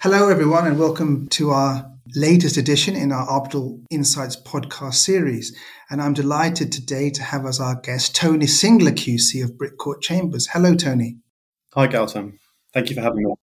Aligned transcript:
Hello, 0.00 0.28
everyone, 0.28 0.64
and 0.64 0.78
welcome 0.78 1.26
to 1.30 1.50
our 1.50 1.90
latest 2.14 2.56
edition 2.56 2.94
in 2.94 3.10
our 3.10 3.28
Arbitral 3.28 3.80
Insights 3.90 4.36
podcast 4.36 4.94
series. 4.94 5.58
And 5.90 6.00
I'm 6.00 6.14
delighted 6.14 6.70
today 6.70 7.10
to 7.10 7.22
have 7.24 7.44
as 7.44 7.58
our 7.58 7.74
guest 7.74 8.14
Tony 8.14 8.46
Singla 8.46 8.92
QC 8.92 9.42
of 9.42 9.58
Brick 9.58 9.76
Court 9.76 10.00
Chambers. 10.00 10.46
Hello, 10.52 10.76
Tony. 10.76 11.16
Hi, 11.74 11.88
Gautam. 11.88 12.38
Thank 12.72 12.90
you 12.90 12.94
for 12.94 13.02
having 13.02 13.24
me. 13.24 13.34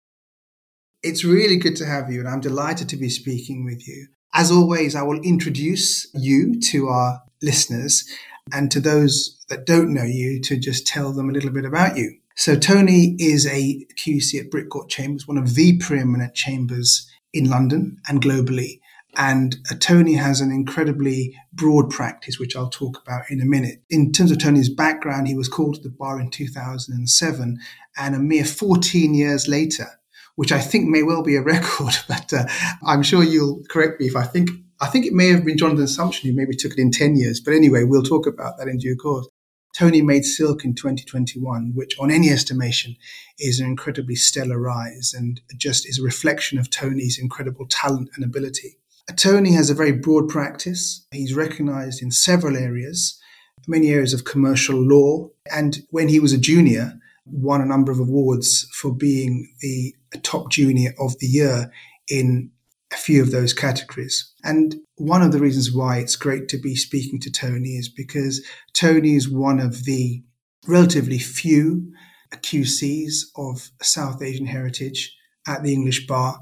It's 1.02 1.24
really 1.24 1.56
good 1.56 1.74
to 1.74 1.86
have 1.86 2.08
you, 2.08 2.20
and 2.20 2.28
I'm 2.28 2.40
delighted 2.40 2.88
to 2.90 2.96
be 2.96 3.08
speaking 3.08 3.64
with 3.64 3.88
you. 3.88 4.06
As 4.32 4.52
always, 4.52 4.94
I 4.94 5.02
will 5.02 5.20
introduce 5.22 6.06
you 6.14 6.60
to 6.70 6.86
our 6.86 7.20
listeners 7.42 8.08
and 8.52 8.70
to 8.70 8.78
those 8.78 9.44
that 9.48 9.66
don't 9.66 9.92
know 9.92 10.04
you 10.04 10.40
to 10.42 10.56
just 10.56 10.86
tell 10.86 11.12
them 11.12 11.28
a 11.28 11.32
little 11.32 11.50
bit 11.50 11.64
about 11.64 11.96
you. 11.96 12.16
So 12.36 12.56
Tony 12.56 13.14
is 13.18 13.46
a 13.46 13.86
QC 13.96 14.40
at 14.40 14.50
Brick 14.50 14.68
Court 14.68 14.88
Chambers, 14.88 15.28
one 15.28 15.38
of 15.38 15.54
the 15.54 15.78
preeminent 15.78 16.34
chambers 16.34 17.08
in 17.32 17.48
London 17.48 17.98
and 18.08 18.20
globally. 18.20 18.80
And 19.16 19.56
uh, 19.70 19.76
Tony 19.78 20.14
has 20.14 20.40
an 20.40 20.50
incredibly 20.50 21.38
broad 21.52 21.90
practice, 21.90 22.40
which 22.40 22.56
I'll 22.56 22.70
talk 22.70 23.00
about 23.00 23.30
in 23.30 23.40
a 23.40 23.44
minute. 23.44 23.82
In 23.88 24.10
terms 24.10 24.32
of 24.32 24.40
Tony's 24.40 24.68
background, 24.68 25.28
he 25.28 25.36
was 25.36 25.48
called 25.48 25.76
to 25.76 25.80
the 25.80 25.90
bar 25.90 26.20
in 26.20 26.30
2007, 26.30 27.58
and 27.96 28.14
a 28.14 28.18
mere 28.18 28.44
14 28.44 29.14
years 29.14 29.46
later, 29.46 29.86
which 30.34 30.50
I 30.50 30.58
think 30.58 30.88
may 30.88 31.04
well 31.04 31.22
be 31.22 31.36
a 31.36 31.42
record, 31.42 31.94
but 32.08 32.32
uh, 32.32 32.46
I'm 32.84 33.04
sure 33.04 33.22
you'll 33.22 33.62
correct 33.70 34.00
me 34.00 34.06
if 34.06 34.16
I 34.16 34.24
think 34.24 34.50
I 34.80 34.88
think 34.88 35.06
it 35.06 35.12
may 35.12 35.28
have 35.28 35.44
been 35.44 35.56
Jonathan 35.56 35.86
Sumption 35.86 36.22
who 36.22 36.32
maybe 36.34 36.56
took 36.56 36.72
it 36.72 36.78
in 36.78 36.90
10 36.90 37.14
years. 37.14 37.40
But 37.40 37.54
anyway, 37.54 37.84
we'll 37.84 38.02
talk 38.02 38.26
about 38.26 38.58
that 38.58 38.66
in 38.66 38.78
due 38.78 38.96
course. 38.96 39.28
Tony 39.76 40.02
made 40.02 40.24
Silk 40.24 40.64
in 40.64 40.74
2021, 40.74 41.72
which 41.74 41.98
on 41.98 42.10
any 42.10 42.30
estimation 42.30 42.96
is 43.38 43.58
an 43.58 43.66
incredibly 43.66 44.14
stellar 44.14 44.58
rise 44.58 45.12
and 45.16 45.40
just 45.56 45.88
is 45.88 45.98
a 45.98 46.02
reflection 46.02 46.58
of 46.58 46.70
Tony's 46.70 47.18
incredible 47.18 47.66
talent 47.68 48.08
and 48.14 48.24
ability. 48.24 48.78
Tony 49.16 49.52
has 49.52 49.70
a 49.70 49.74
very 49.74 49.92
broad 49.92 50.28
practice. 50.28 51.06
He's 51.10 51.34
recognized 51.34 52.02
in 52.02 52.10
several 52.10 52.56
areas, 52.56 53.20
many 53.66 53.90
areas 53.90 54.14
of 54.14 54.24
commercial 54.24 54.76
law. 54.80 55.28
And 55.52 55.78
when 55.90 56.08
he 56.08 56.20
was 56.20 56.32
a 56.32 56.38
junior, 56.38 56.94
won 57.26 57.60
a 57.60 57.66
number 57.66 57.90
of 57.90 57.98
awards 57.98 58.68
for 58.72 58.94
being 58.94 59.48
the 59.60 59.94
top 60.22 60.50
junior 60.50 60.94
of 60.98 61.18
the 61.18 61.26
year 61.26 61.70
in 62.08 62.50
a 62.94 62.96
few 62.96 63.20
of 63.20 63.32
those 63.32 63.52
categories. 63.52 64.32
And 64.44 64.76
one 64.96 65.22
of 65.22 65.32
the 65.32 65.40
reasons 65.40 65.72
why 65.72 65.98
it's 65.98 66.16
great 66.16 66.48
to 66.48 66.58
be 66.58 66.76
speaking 66.76 67.20
to 67.20 67.30
Tony 67.30 67.70
is 67.70 67.88
because 67.88 68.44
Tony 68.72 69.16
is 69.16 69.28
one 69.28 69.58
of 69.58 69.84
the 69.84 70.22
relatively 70.66 71.18
few 71.18 71.92
QCs 72.32 73.24
of 73.36 73.70
South 73.82 74.22
Asian 74.22 74.46
heritage 74.46 75.14
at 75.46 75.62
the 75.62 75.72
English 75.72 76.06
bar. 76.06 76.40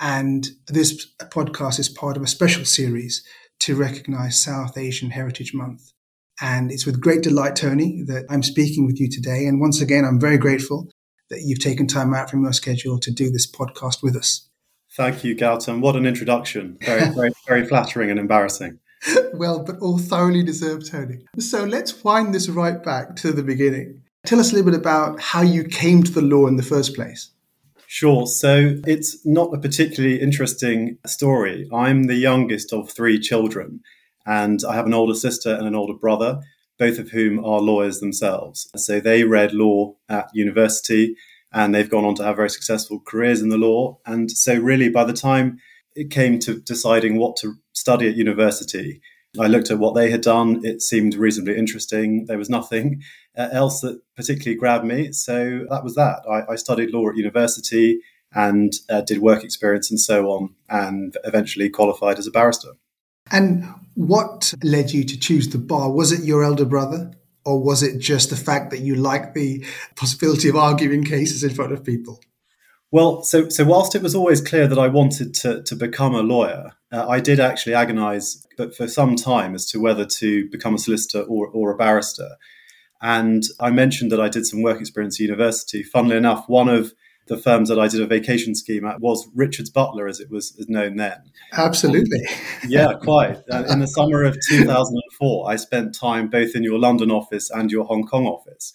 And 0.00 0.48
this 0.68 1.06
podcast 1.18 1.78
is 1.78 1.88
part 1.88 2.16
of 2.16 2.22
a 2.22 2.28
special 2.28 2.64
series 2.64 3.24
to 3.60 3.76
recognize 3.76 4.42
South 4.42 4.76
Asian 4.76 5.10
Heritage 5.10 5.54
Month. 5.54 5.92
And 6.40 6.70
it's 6.70 6.84
with 6.84 7.00
great 7.00 7.22
delight, 7.22 7.56
Tony, 7.56 8.02
that 8.06 8.24
I'm 8.28 8.42
speaking 8.42 8.86
with 8.86 9.00
you 9.00 9.08
today. 9.08 9.46
And 9.46 9.60
once 9.60 9.80
again, 9.80 10.04
I'm 10.04 10.20
very 10.20 10.36
grateful 10.36 10.90
that 11.30 11.42
you've 11.44 11.60
taken 11.60 11.86
time 11.86 12.12
out 12.12 12.28
from 12.28 12.42
your 12.42 12.52
schedule 12.52 12.98
to 12.98 13.10
do 13.10 13.30
this 13.30 13.50
podcast 13.50 14.02
with 14.02 14.16
us. 14.16 14.48
Thank 14.96 15.24
you, 15.24 15.34
Gautam. 15.34 15.80
What 15.80 15.96
an 15.96 16.06
introduction. 16.06 16.78
Very, 16.80 17.10
very, 17.14 17.32
very 17.48 17.66
flattering 17.66 18.10
and 18.10 18.18
embarrassing. 18.18 18.78
well, 19.34 19.62
but 19.64 19.78
all 19.80 19.98
thoroughly 19.98 20.42
deserved, 20.42 20.90
Tony. 20.90 21.18
So 21.38 21.64
let's 21.64 22.04
wind 22.04 22.34
this 22.34 22.48
right 22.48 22.82
back 22.82 23.16
to 23.16 23.32
the 23.32 23.42
beginning. 23.42 24.02
Tell 24.24 24.40
us 24.40 24.52
a 24.52 24.54
little 24.54 24.70
bit 24.70 24.80
about 24.80 25.20
how 25.20 25.42
you 25.42 25.64
came 25.64 26.02
to 26.02 26.12
the 26.12 26.22
law 26.22 26.46
in 26.46 26.56
the 26.56 26.62
first 26.62 26.94
place. 26.94 27.30
Sure. 27.86 28.26
So 28.26 28.80
it's 28.86 29.24
not 29.26 29.54
a 29.54 29.58
particularly 29.58 30.20
interesting 30.20 30.98
story. 31.06 31.68
I'm 31.72 32.04
the 32.04 32.14
youngest 32.14 32.72
of 32.72 32.90
three 32.90 33.18
children, 33.18 33.80
and 34.26 34.60
I 34.66 34.74
have 34.74 34.86
an 34.86 34.94
older 34.94 35.14
sister 35.14 35.54
and 35.54 35.66
an 35.66 35.74
older 35.74 35.94
brother, 35.94 36.40
both 36.78 36.98
of 36.98 37.10
whom 37.10 37.44
are 37.44 37.60
lawyers 37.60 38.00
themselves. 38.00 38.70
So 38.76 39.00
they 39.00 39.24
read 39.24 39.52
law 39.52 39.96
at 40.08 40.30
university 40.32 41.16
and 41.54 41.74
they've 41.74 41.88
gone 41.88 42.04
on 42.04 42.16
to 42.16 42.24
have 42.24 42.36
very 42.36 42.50
successful 42.50 43.00
careers 43.00 43.40
in 43.40 43.48
the 43.48 43.56
law. 43.56 43.98
And 44.04 44.30
so, 44.30 44.58
really, 44.58 44.88
by 44.88 45.04
the 45.04 45.12
time 45.12 45.58
it 45.94 46.10
came 46.10 46.38
to 46.40 46.60
deciding 46.60 47.16
what 47.16 47.36
to 47.36 47.54
study 47.72 48.08
at 48.08 48.16
university, 48.16 49.00
I 49.40 49.46
looked 49.46 49.70
at 49.70 49.78
what 49.78 49.94
they 49.94 50.10
had 50.10 50.20
done. 50.20 50.60
It 50.64 50.82
seemed 50.82 51.14
reasonably 51.14 51.56
interesting. 51.56 52.26
There 52.26 52.38
was 52.38 52.50
nothing 52.50 53.02
uh, 53.38 53.48
else 53.52 53.80
that 53.80 54.00
particularly 54.16 54.58
grabbed 54.58 54.84
me. 54.84 55.12
So 55.12 55.66
that 55.70 55.84
was 55.84 55.94
that. 55.94 56.22
I, 56.30 56.52
I 56.52 56.56
studied 56.56 56.90
law 56.90 57.08
at 57.08 57.16
university 57.16 58.00
and 58.32 58.72
uh, 58.90 59.00
did 59.02 59.18
work 59.18 59.44
experience 59.44 59.90
and 59.90 60.00
so 60.00 60.26
on, 60.30 60.54
and 60.68 61.16
eventually 61.22 61.70
qualified 61.70 62.18
as 62.18 62.26
a 62.26 62.32
barrister. 62.32 62.70
And 63.30 63.64
what 63.94 64.52
led 64.62 64.90
you 64.90 65.04
to 65.04 65.18
choose 65.18 65.48
the 65.48 65.58
bar? 65.58 65.90
Was 65.90 66.10
it 66.10 66.24
your 66.24 66.42
elder 66.42 66.64
brother? 66.64 67.12
Or 67.44 67.62
was 67.62 67.82
it 67.82 67.98
just 67.98 68.30
the 68.30 68.36
fact 68.36 68.70
that 68.70 68.80
you 68.80 68.94
like 68.94 69.34
the 69.34 69.64
possibility 69.96 70.48
of 70.48 70.56
arguing 70.56 71.04
cases 71.04 71.44
in 71.44 71.50
front 71.54 71.72
of 71.72 71.84
people? 71.84 72.20
Well, 72.90 73.22
so 73.22 73.48
so 73.48 73.64
whilst 73.64 73.94
it 73.94 74.02
was 74.02 74.14
always 74.14 74.40
clear 74.40 74.68
that 74.68 74.78
I 74.78 74.88
wanted 74.88 75.34
to 75.34 75.62
to 75.64 75.76
become 75.76 76.14
a 76.14 76.22
lawyer, 76.22 76.72
uh, 76.92 77.08
I 77.08 77.18
did 77.20 77.40
actually 77.40 77.74
agonise, 77.74 78.46
but 78.56 78.74
for 78.74 78.86
some 78.86 79.16
time, 79.16 79.54
as 79.54 79.66
to 79.70 79.80
whether 79.80 80.04
to 80.04 80.48
become 80.50 80.76
a 80.76 80.78
solicitor 80.78 81.22
or 81.22 81.48
or 81.48 81.72
a 81.72 81.76
barrister. 81.76 82.36
And 83.02 83.42
I 83.58 83.70
mentioned 83.70 84.12
that 84.12 84.20
I 84.20 84.28
did 84.28 84.46
some 84.46 84.62
work 84.62 84.80
experience 84.80 85.16
at 85.16 85.24
university. 85.24 85.82
Funnily 85.82 86.16
enough, 86.16 86.48
one 86.48 86.68
of 86.68 86.94
the 87.26 87.38
firms 87.38 87.68
that 87.68 87.78
I 87.78 87.88
did 87.88 88.02
a 88.02 88.06
vacation 88.06 88.54
scheme 88.54 88.84
at 88.84 89.00
was 89.00 89.28
Richards 89.34 89.70
Butler, 89.70 90.06
as 90.06 90.20
it 90.20 90.30
was 90.30 90.54
known 90.68 90.96
then. 90.96 91.18
Absolutely. 91.52 92.20
Um, 92.26 92.68
yeah, 92.68 92.92
quite. 93.00 93.38
Uh, 93.50 93.64
in 93.70 93.80
the 93.80 93.86
summer 93.86 94.24
of 94.24 94.36
2004, 94.48 95.50
I 95.50 95.56
spent 95.56 95.94
time 95.94 96.28
both 96.28 96.54
in 96.54 96.62
your 96.62 96.78
London 96.78 97.10
office 97.10 97.50
and 97.50 97.70
your 97.70 97.84
Hong 97.84 98.04
Kong 98.06 98.26
office. 98.26 98.72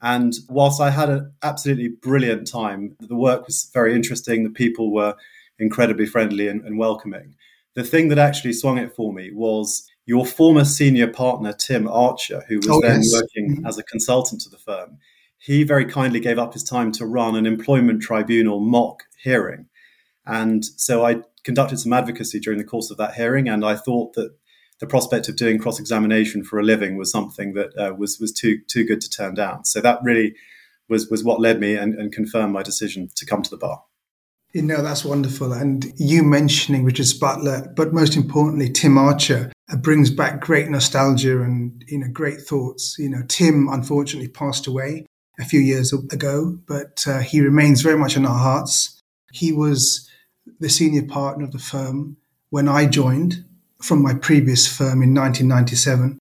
And 0.00 0.32
whilst 0.48 0.80
I 0.80 0.90
had 0.90 1.10
an 1.10 1.32
absolutely 1.42 1.88
brilliant 1.88 2.50
time, 2.50 2.96
the 2.98 3.14
work 3.14 3.46
was 3.46 3.70
very 3.72 3.94
interesting, 3.94 4.42
the 4.42 4.50
people 4.50 4.92
were 4.92 5.14
incredibly 5.58 6.06
friendly 6.06 6.48
and, 6.48 6.64
and 6.64 6.78
welcoming. 6.78 7.36
The 7.74 7.84
thing 7.84 8.08
that 8.08 8.18
actually 8.18 8.54
swung 8.54 8.78
it 8.78 8.94
for 8.96 9.12
me 9.12 9.30
was 9.32 9.88
your 10.06 10.26
former 10.26 10.64
senior 10.64 11.06
partner, 11.06 11.52
Tim 11.52 11.86
Archer, 11.86 12.42
who 12.48 12.56
was 12.56 12.68
oh, 12.68 12.80
then 12.80 13.00
yes. 13.02 13.12
working 13.14 13.56
mm-hmm. 13.56 13.66
as 13.66 13.78
a 13.78 13.84
consultant 13.84 14.40
to 14.42 14.48
the 14.48 14.58
firm 14.58 14.98
he 15.42 15.64
very 15.64 15.84
kindly 15.84 16.20
gave 16.20 16.38
up 16.38 16.52
his 16.52 16.62
time 16.62 16.92
to 16.92 17.04
run 17.04 17.34
an 17.34 17.46
employment 17.46 18.00
tribunal 18.00 18.60
mock 18.60 19.02
hearing. 19.24 19.66
And 20.24 20.64
so 20.64 21.04
I 21.04 21.22
conducted 21.42 21.78
some 21.78 21.92
advocacy 21.92 22.38
during 22.38 22.60
the 22.60 22.64
course 22.64 22.92
of 22.92 22.96
that 22.98 23.14
hearing, 23.14 23.48
and 23.48 23.64
I 23.64 23.74
thought 23.74 24.12
that 24.14 24.36
the 24.78 24.86
prospect 24.86 25.28
of 25.28 25.36
doing 25.36 25.58
cross 25.58 25.80
examination 25.80 26.44
for 26.44 26.60
a 26.60 26.62
living 26.62 26.96
was 26.96 27.10
something 27.10 27.54
that 27.54 27.76
uh, 27.76 27.92
was 27.94 28.18
was 28.20 28.32
too 28.32 28.60
too 28.68 28.84
good 28.84 29.00
to 29.00 29.10
turn 29.10 29.34
down. 29.34 29.64
So 29.64 29.80
that 29.80 29.98
really 30.04 30.36
was 30.88 31.08
was 31.08 31.24
what 31.24 31.40
led 31.40 31.58
me 31.58 31.74
and, 31.74 31.94
and 31.94 32.12
confirmed 32.12 32.52
my 32.52 32.62
decision 32.62 33.08
to 33.16 33.26
come 33.26 33.42
to 33.42 33.50
the 33.50 33.56
bar. 33.56 33.82
You 34.54 34.62
know, 34.62 34.80
that's 34.82 35.04
wonderful. 35.04 35.52
And 35.52 35.92
you 35.96 36.22
mentioning 36.22 36.84
Richard 36.84 37.06
Butler, 37.20 37.72
but 37.74 37.92
most 37.92 38.16
importantly, 38.16 38.70
Tim 38.70 38.96
Archer 38.98 39.50
uh, 39.72 39.76
brings 39.76 40.10
back 40.10 40.40
great 40.40 40.68
nostalgia 40.68 41.40
and, 41.40 41.82
you 41.88 41.98
know, 41.98 42.08
great 42.12 42.42
thoughts. 42.42 42.96
You 42.98 43.08
know, 43.08 43.22
Tim 43.28 43.68
unfortunately 43.68 44.28
passed 44.28 44.66
away 44.66 45.06
a 45.38 45.44
few 45.44 45.60
years 45.60 45.92
ago, 45.92 46.58
but 46.66 47.04
uh, 47.06 47.20
he 47.20 47.40
remains 47.40 47.80
very 47.80 47.98
much 47.98 48.16
in 48.16 48.26
our 48.26 48.38
hearts. 48.38 49.00
He 49.32 49.52
was 49.52 50.08
the 50.60 50.68
senior 50.68 51.04
partner 51.04 51.44
of 51.44 51.52
the 51.52 51.58
firm 51.58 52.16
when 52.50 52.68
I 52.68 52.86
joined 52.86 53.44
from 53.80 54.02
my 54.02 54.14
previous 54.14 54.66
firm 54.66 55.02
in 55.02 55.14
1997. 55.14 56.18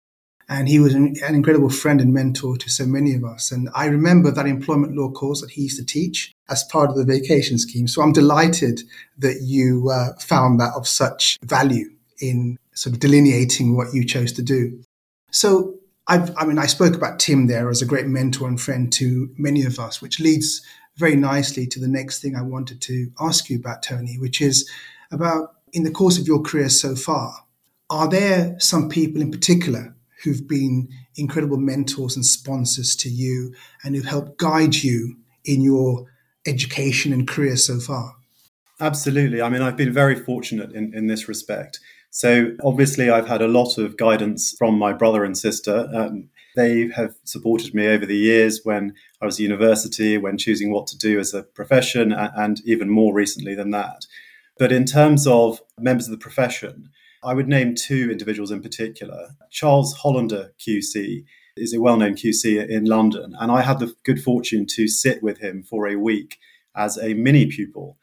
And 0.49 0.67
he 0.67 0.79
was 0.79 0.93
an, 0.93 1.15
incredible 1.29 1.69
friend 1.69 2.01
and 2.01 2.13
mentor 2.13 2.57
to 2.57 2.69
so 2.69 2.85
many 2.85 3.13
of 3.13 3.23
us. 3.23 3.51
And 3.51 3.69
I 3.73 3.85
remember 3.85 4.31
that 4.31 4.47
employment 4.47 4.95
law 4.97 5.09
course 5.09 5.39
that 5.41 5.51
he 5.51 5.63
used 5.63 5.77
to 5.77 5.85
teach 5.85 6.33
as 6.49 6.65
part 6.65 6.89
of 6.89 6.97
the 6.97 7.05
vacation 7.05 7.57
scheme. 7.57 7.87
So 7.87 8.01
I'm 8.01 8.11
delighted 8.11 8.81
that 9.17 9.41
you 9.43 9.89
uh, 9.89 10.09
found 10.19 10.59
that 10.59 10.73
of 10.75 10.87
such 10.87 11.37
value 11.45 11.89
in 12.19 12.57
sort 12.73 12.93
of 12.93 12.99
delineating 12.99 13.77
what 13.77 13.93
you 13.93 14.05
chose 14.05 14.33
to 14.33 14.41
do. 14.41 14.81
So 15.31 15.75
I've, 16.11 16.35
i 16.35 16.45
mean, 16.45 16.59
I 16.59 16.65
spoke 16.65 16.93
about 16.93 17.19
Tim 17.19 17.47
there 17.47 17.69
as 17.69 17.81
a 17.81 17.85
great 17.85 18.05
mentor 18.05 18.45
and 18.45 18.59
friend 18.59 18.91
to 18.93 19.33
many 19.37 19.63
of 19.63 19.79
us, 19.79 20.01
which 20.01 20.19
leads 20.19 20.61
very 20.97 21.15
nicely 21.15 21.65
to 21.67 21.79
the 21.79 21.87
next 21.87 22.21
thing 22.21 22.35
I 22.35 22.41
wanted 22.41 22.81
to 22.81 23.09
ask 23.17 23.49
you 23.49 23.57
about, 23.57 23.81
Tony, 23.81 24.17
which 24.19 24.41
is 24.41 24.69
about 25.09 25.55
in 25.71 25.83
the 25.83 25.91
course 25.91 26.17
of 26.17 26.27
your 26.27 26.41
career 26.41 26.67
so 26.67 26.95
far, 26.95 27.45
are 27.89 28.09
there 28.09 28.59
some 28.59 28.89
people 28.89 29.21
in 29.21 29.31
particular 29.31 29.95
who've 30.23 30.45
been 30.49 30.89
incredible 31.15 31.57
mentors 31.57 32.17
and 32.17 32.25
sponsors 32.25 32.93
to 32.97 33.09
you 33.09 33.55
and 33.85 33.95
who've 33.95 34.03
helped 34.03 34.37
guide 34.37 34.75
you 34.75 35.15
in 35.45 35.61
your 35.61 36.07
education 36.45 37.13
and 37.13 37.25
career 37.25 37.55
so 37.55 37.79
far? 37.79 38.15
Absolutely. 38.81 39.41
I 39.41 39.47
mean, 39.47 39.61
I've 39.61 39.77
been 39.77 39.93
very 39.93 40.15
fortunate 40.15 40.73
in, 40.73 40.93
in 40.93 41.07
this 41.07 41.29
respect. 41.29 41.79
So, 42.13 42.51
obviously, 42.63 43.09
I've 43.09 43.27
had 43.27 43.41
a 43.41 43.47
lot 43.47 43.77
of 43.77 43.97
guidance 43.97 44.53
from 44.57 44.77
my 44.77 44.91
brother 44.91 45.23
and 45.23 45.37
sister. 45.37 45.89
Um, 45.93 46.29
they 46.57 46.89
have 46.93 47.15
supported 47.23 47.73
me 47.73 47.87
over 47.87 48.05
the 48.05 48.17
years 48.17 48.59
when 48.65 48.93
I 49.21 49.25
was 49.25 49.35
at 49.35 49.43
university, 49.43 50.17
when 50.17 50.37
choosing 50.37 50.71
what 50.71 50.87
to 50.87 50.97
do 50.97 51.19
as 51.19 51.33
a 51.33 51.43
profession, 51.43 52.11
and 52.11 52.61
even 52.65 52.89
more 52.89 53.13
recently 53.13 53.55
than 53.55 53.71
that. 53.71 54.05
But 54.59 54.73
in 54.73 54.83
terms 54.83 55.25
of 55.25 55.61
members 55.79 56.07
of 56.07 56.11
the 56.11 56.17
profession, 56.17 56.89
I 57.23 57.33
would 57.33 57.47
name 57.47 57.75
two 57.75 58.11
individuals 58.11 58.51
in 58.51 58.61
particular. 58.61 59.29
Charles 59.49 59.93
Hollander 59.93 60.53
QC 60.59 61.23
is 61.55 61.73
a 61.73 61.79
well 61.79 61.95
known 61.95 62.15
QC 62.15 62.67
in 62.67 62.85
London, 62.85 63.33
and 63.39 63.51
I 63.51 63.61
had 63.61 63.79
the 63.79 63.93
good 64.03 64.21
fortune 64.21 64.65
to 64.71 64.89
sit 64.89 65.23
with 65.23 65.39
him 65.39 65.63
for 65.63 65.87
a 65.87 65.95
week 65.95 66.39
as 66.75 66.97
a 66.97 67.13
mini 67.13 67.45
pupil. 67.45 67.97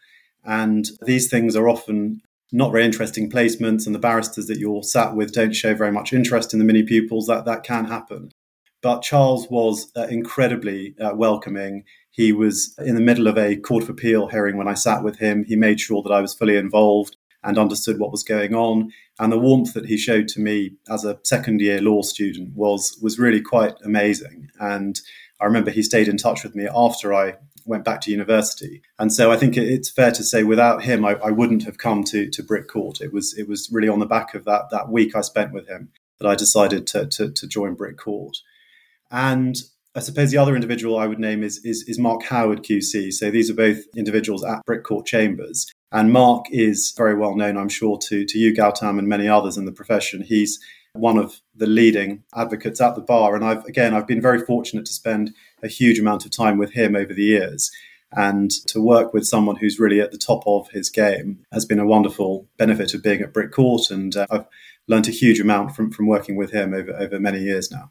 And 0.45 0.89
these 1.03 1.29
things 1.29 1.57
are 1.57 1.69
often 1.69 2.23
not 2.53 2.73
very 2.73 2.85
interesting 2.85 3.31
placements, 3.31 3.87
and 3.87 3.95
the 3.95 4.01
barristers 4.01 4.47
that 4.47 4.59
you're 4.59 4.83
sat 4.83 5.15
with 5.15 5.33
don't 5.33 5.55
show 5.55 5.75
very 5.75 5.93
much 5.93 6.13
interest 6.13 6.53
in 6.53 6.59
the 6.59 6.65
mini 6.65 6.83
pupils. 6.83 7.27
That, 7.27 7.45
that 7.45 7.63
can 7.63 7.87
happen. 7.87 8.33
But 8.81 9.03
Charles 9.03 9.49
was 9.51 9.91
uh, 9.97 10.07
incredibly 10.09 10.95
uh, 11.01 11.15
welcoming. 11.15 11.85
He 12.11 12.33
was 12.33 12.75
in 12.79 12.95
the 12.95 13.01
middle 13.01 13.27
of 13.27 13.37
a 13.37 13.57
Court 13.57 13.85
of 13.85 13.91
Appeal 13.91 14.29
hearing 14.29 14.57
when 14.57 14.69
I 14.69 14.75
sat 14.75 15.03
with 15.03 15.19
him. 15.19 15.45
He 15.45 15.57
made 15.57 15.81
sure 15.81 16.03
that 16.03 16.13
I 16.13 16.21
was 16.21 16.35
fully 16.35 16.57
involved 16.57 17.17
and 17.43 17.59
understood 17.59 17.99
what 17.99 18.13
was 18.13 18.23
going 18.23 18.55
on. 18.55 18.93
And 19.19 19.33
the 19.33 19.39
warmth 19.39 19.75
that 19.75 19.87
he 19.87 19.97
showed 19.97 20.29
to 20.29 20.41
me 20.41 20.73
as 20.89 21.05
a 21.05 21.19
second 21.25 21.61
year 21.61 21.81
law 21.81 22.03
student 22.03 22.55
was 22.55 22.99
was 23.03 23.19
really 23.19 23.41
quite 23.41 23.75
amazing. 23.85 24.51
And 24.61 25.01
I 25.41 25.45
remember 25.45 25.71
he 25.71 25.83
stayed 25.83 26.09
in 26.09 26.17
touch 26.17 26.43
with 26.43 26.55
me 26.55 26.69
after 26.75 27.15
I 27.15 27.37
went 27.69 27.85
back 27.85 28.01
to 28.01 28.11
university. 28.11 28.83
And 28.99 29.13
so 29.13 29.31
I 29.31 29.37
think 29.37 29.57
it's 29.57 29.91
fair 29.91 30.11
to 30.13 30.25
say 30.25 30.43
without 30.43 30.83
him, 30.83 31.05
I, 31.05 31.15
I 31.17 31.31
wouldn't 31.31 31.65
have 31.65 31.79
come 31.79 32.03
to, 32.05 32.29
to 32.31 32.43
Brick 32.43 32.67
Court. 32.67 33.01
It 33.01 33.13
was 33.13 33.37
it 33.39 33.49
was 33.49 33.69
really 33.71 33.89
on 33.89 34.01
the 34.01 34.07
back 34.07 34.35
of 34.35 34.45
that 34.47 34.71
that 34.71 34.89
week 34.89 35.15
I 35.15 35.21
spent 35.21 35.53
with 35.53 35.69
him 35.69 35.91
that 36.19 36.29
I 36.29 36.35
decided 36.35 36.87
to, 36.89 37.07
to, 37.07 37.31
to 37.31 37.47
join 37.47 37.75
Brick 37.75 37.97
Court. 37.97 38.37
And 39.11 39.57
I 39.95 40.01
suppose 40.01 40.31
the 40.31 40.39
other 40.39 40.55
individual 40.55 40.99
I 40.99 41.07
would 41.07 41.19
name 41.19 41.43
is, 41.43 41.65
is, 41.65 41.85
is 41.89 41.99
Mark 41.99 42.23
Howard 42.25 42.63
QC. 42.63 43.13
So 43.13 43.31
these 43.31 43.51
are 43.51 43.55
both 43.55 43.79
individuals 43.97 44.45
at 44.45 44.65
Brick 44.67 44.85
Court 44.85 45.07
Chambers. 45.07 45.67
And 45.91 46.13
Mark 46.13 46.47
is 46.51 46.93
very 46.97 47.15
well 47.15 47.35
known, 47.35 47.57
I'm 47.57 47.69
sure, 47.69 47.99
to, 48.09 48.25
to 48.25 48.39
you, 48.39 48.55
Gautam, 48.55 48.99
and 48.99 49.09
many 49.09 49.27
others 49.27 49.57
in 49.57 49.65
the 49.65 49.73
profession. 49.73 50.23
He's 50.23 50.59
one 50.99 51.19
of 51.19 51.41
the 51.55 51.67
leading 51.67 52.25
advocates 52.35 52.81
at 52.81 52.95
the 52.95 53.01
bar. 53.01 53.35
And 53.35 53.45
I've, 53.45 53.65
again, 53.65 53.95
I've 53.95 54.07
been 54.07 54.21
very 54.21 54.41
fortunate 54.41 54.87
to 54.87 54.93
spend 54.93 55.35
a 55.63 55.69
huge 55.69 55.99
amount 55.99 56.25
of 56.25 56.31
time 56.31 56.59
with 56.59 56.73
him 56.73 56.97
over 56.97 57.13
the 57.15 57.25
years. 57.25 57.71
And 58.17 58.51
to 58.69 58.81
work 58.81 59.13
with 59.13 59.27
someone 59.27 59.57
who's 59.57 59.79
really 59.79 60.01
at 60.01 60.13
the 60.13 60.19
top 60.19 60.43
of 60.47 60.71
his 60.71 60.89
game 60.89 61.41
has 61.53 61.67
been 61.67 61.79
a 61.79 61.87
wonderful 61.87 62.49
benefit 62.57 62.95
of 62.95 63.03
being 63.03 63.21
at 63.21 63.35
Brick 63.35 63.53
Court. 63.53 63.91
And 63.91 64.17
uh, 64.17 64.27
I've 64.31 64.47
learned 64.87 65.09
a 65.09 65.13
huge 65.13 65.41
amount 65.41 65.77
from, 65.77 65.91
from 65.91 66.07
working 66.07 66.37
with 66.37 66.53
him 66.53 66.73
over, 66.73 66.97
over 66.97 67.21
many 67.21 67.41
years 67.41 67.71
now. 67.71 67.91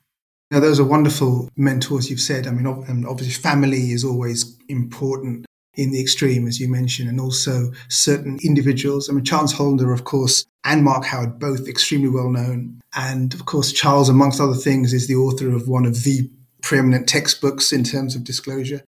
Now, 0.50 0.60
those 0.62 0.80
are 0.80 0.86
wonderful 0.86 1.50
mentors 1.57 2.10
you've 2.10 2.21
said. 2.21 2.48
I 2.48 2.51
mean, 2.51 2.65
obviously, 3.06 3.33
family 3.33 3.92
is 3.92 4.06
always 4.06 4.57
important 4.69 5.45
in 5.77 5.91
the 5.91 6.01
extreme, 6.01 6.47
as 6.47 6.59
you 6.59 6.68
mentioned, 6.68 7.07
and 7.07 7.21
also 7.21 7.71
certain 7.88 8.39
individuals. 8.44 9.09
I 9.09 9.13
mean, 9.13 9.24
Charles 9.24 9.53
Hollander, 9.53 9.94
of 9.94 10.03
course, 10.03 10.45
and 10.65 10.83
Mark 10.83 11.06
Howard, 11.06 11.39
both 11.39 11.68
extremely 11.68 12.09
well 12.09 12.29
known. 12.29 12.81
And 12.95 13.33
of 13.33 13.45
course, 13.45 13.71
Charles, 13.71 14.09
amongst 14.09 14.41
other 14.41 14.56
things, 14.56 14.91
is 14.91 15.07
the 15.07 15.15
author 15.15 15.56
of 15.56 15.69
one 15.69 15.85
of 15.85 16.03
the 16.03 16.29
preeminent 16.63 17.07
textbooks 17.07 17.71
in 17.71 17.83
terms 17.83 18.15
of 18.15 18.24
disclosure. 18.24 18.83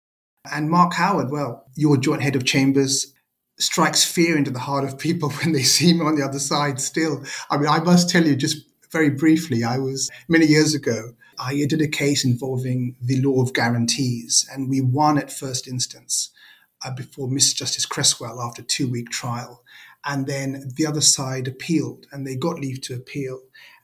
And 0.50 0.70
Mark 0.70 0.94
Howard, 0.94 1.30
well, 1.30 1.66
your 1.76 1.98
joint 1.98 2.22
head 2.22 2.34
of 2.34 2.46
chambers, 2.46 3.12
strikes 3.58 4.04
fear 4.04 4.36
into 4.36 4.50
the 4.50 4.58
heart 4.58 4.84
of 4.84 4.98
people 4.98 5.30
when 5.42 5.52
they 5.52 5.62
see 5.62 5.90
him 5.90 6.00
on 6.00 6.16
the 6.16 6.24
other 6.24 6.38
side 6.38 6.80
still. 6.80 7.22
I 7.50 7.58
mean, 7.58 7.68
I 7.68 7.80
must 7.80 8.08
tell 8.08 8.26
you, 8.26 8.34
just 8.34 8.64
very 8.90 9.10
briefly, 9.10 9.62
I 9.62 9.76
was 9.78 10.10
many 10.28 10.46
years 10.46 10.74
ago, 10.74 11.12
I 11.38 11.54
did 11.68 11.82
a 11.82 11.88
case 11.88 12.24
involving 12.24 12.96
the 13.00 13.20
law 13.20 13.42
of 13.42 13.52
guarantees, 13.52 14.48
and 14.50 14.68
we 14.68 14.80
won 14.80 15.18
at 15.18 15.30
first 15.30 15.68
instance 15.68 16.30
uh, 16.84 16.94
before 16.94 17.28
Miss 17.28 17.52
Justice 17.52 17.86
Cresswell 17.86 18.40
after 18.40 18.62
two 18.62 18.88
week 18.88 19.10
trial. 19.10 19.62
And 20.04 20.26
then 20.26 20.70
the 20.76 20.86
other 20.86 21.00
side 21.00 21.48
appealed, 21.48 22.06
and 22.12 22.26
they 22.26 22.36
got 22.36 22.60
leave 22.60 22.80
to 22.82 22.94
appeal, 22.94 23.40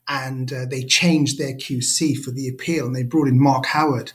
and 0.09 0.53
uh, 0.53 0.65
they 0.65 0.85
changed 0.85 1.39
their 1.39 1.55
QC 1.55 2.17
for 2.19 2.31
the 2.31 2.49
appeal, 2.49 2.87
and 2.87 2.95
they 2.95 3.03
brought 3.03 3.29
in 3.29 3.43
Mark 3.43 3.67
Howard 3.67 4.13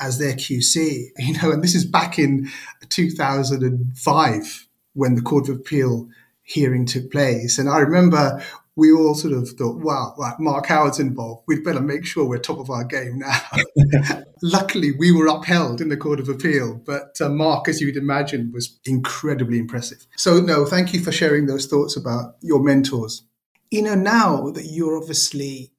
as 0.00 0.18
their 0.18 0.34
QC. 0.34 1.08
You 1.18 1.34
know, 1.34 1.52
and 1.52 1.62
this 1.62 1.74
is 1.74 1.84
back 1.84 2.18
in 2.18 2.48
2005 2.88 4.68
when 4.94 5.14
the 5.14 5.22
Court 5.22 5.48
of 5.48 5.56
Appeal 5.56 6.08
hearing 6.42 6.86
took 6.86 7.10
place. 7.10 7.58
And 7.58 7.68
I 7.68 7.78
remember 7.78 8.42
we 8.76 8.90
all 8.90 9.14
sort 9.14 9.34
of 9.34 9.50
thought, 9.50 9.76
wow, 9.76 10.14
right, 10.18 10.38
Mark 10.38 10.66
Howard's 10.66 10.98
involved. 10.98 11.42
We'd 11.46 11.64
better 11.64 11.80
make 11.80 12.06
sure 12.06 12.24
we're 12.24 12.38
top 12.38 12.58
of 12.58 12.70
our 12.70 12.84
game 12.84 13.18
now. 13.18 14.22
Luckily, 14.42 14.92
we 14.92 15.12
were 15.12 15.26
upheld 15.26 15.80
in 15.80 15.90
the 15.90 15.96
Court 15.96 16.20
of 16.20 16.28
Appeal, 16.28 16.80
but 16.86 17.20
uh, 17.20 17.28
Mark, 17.28 17.68
as 17.68 17.80
you'd 17.80 17.96
imagine, 17.96 18.50
was 18.52 18.78
incredibly 18.86 19.58
impressive. 19.58 20.06
So, 20.16 20.40
no, 20.40 20.64
thank 20.64 20.94
you 20.94 21.00
for 21.00 21.12
sharing 21.12 21.46
those 21.46 21.66
thoughts 21.66 21.96
about 21.96 22.36
your 22.40 22.62
mentors. 22.62 23.24
You 23.70 23.82
know, 23.82 23.94
now 23.94 24.50
that 24.50 24.64
you're 24.64 24.96
obviously 24.96 25.72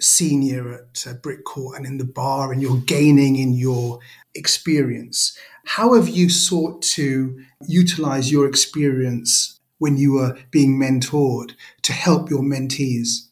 senior 0.00 0.72
at 0.72 1.06
uh, 1.08 1.14
Brick 1.14 1.44
Court 1.44 1.76
and 1.76 1.86
in 1.86 1.98
the 1.98 2.04
bar 2.04 2.52
and 2.52 2.62
you're 2.62 2.78
gaining 2.78 3.34
in 3.34 3.52
your 3.52 3.98
experience, 4.36 5.36
how 5.66 5.94
have 5.94 6.08
you 6.08 6.28
sought 6.30 6.82
to 6.82 7.36
utilize 7.66 8.30
your 8.30 8.46
experience 8.46 9.57
when 9.78 9.96
you 9.96 10.12
were 10.12 10.36
being 10.50 10.78
mentored 10.78 11.52
to 11.82 11.92
help 11.92 12.30
your 12.30 12.42
mentees? 12.42 13.28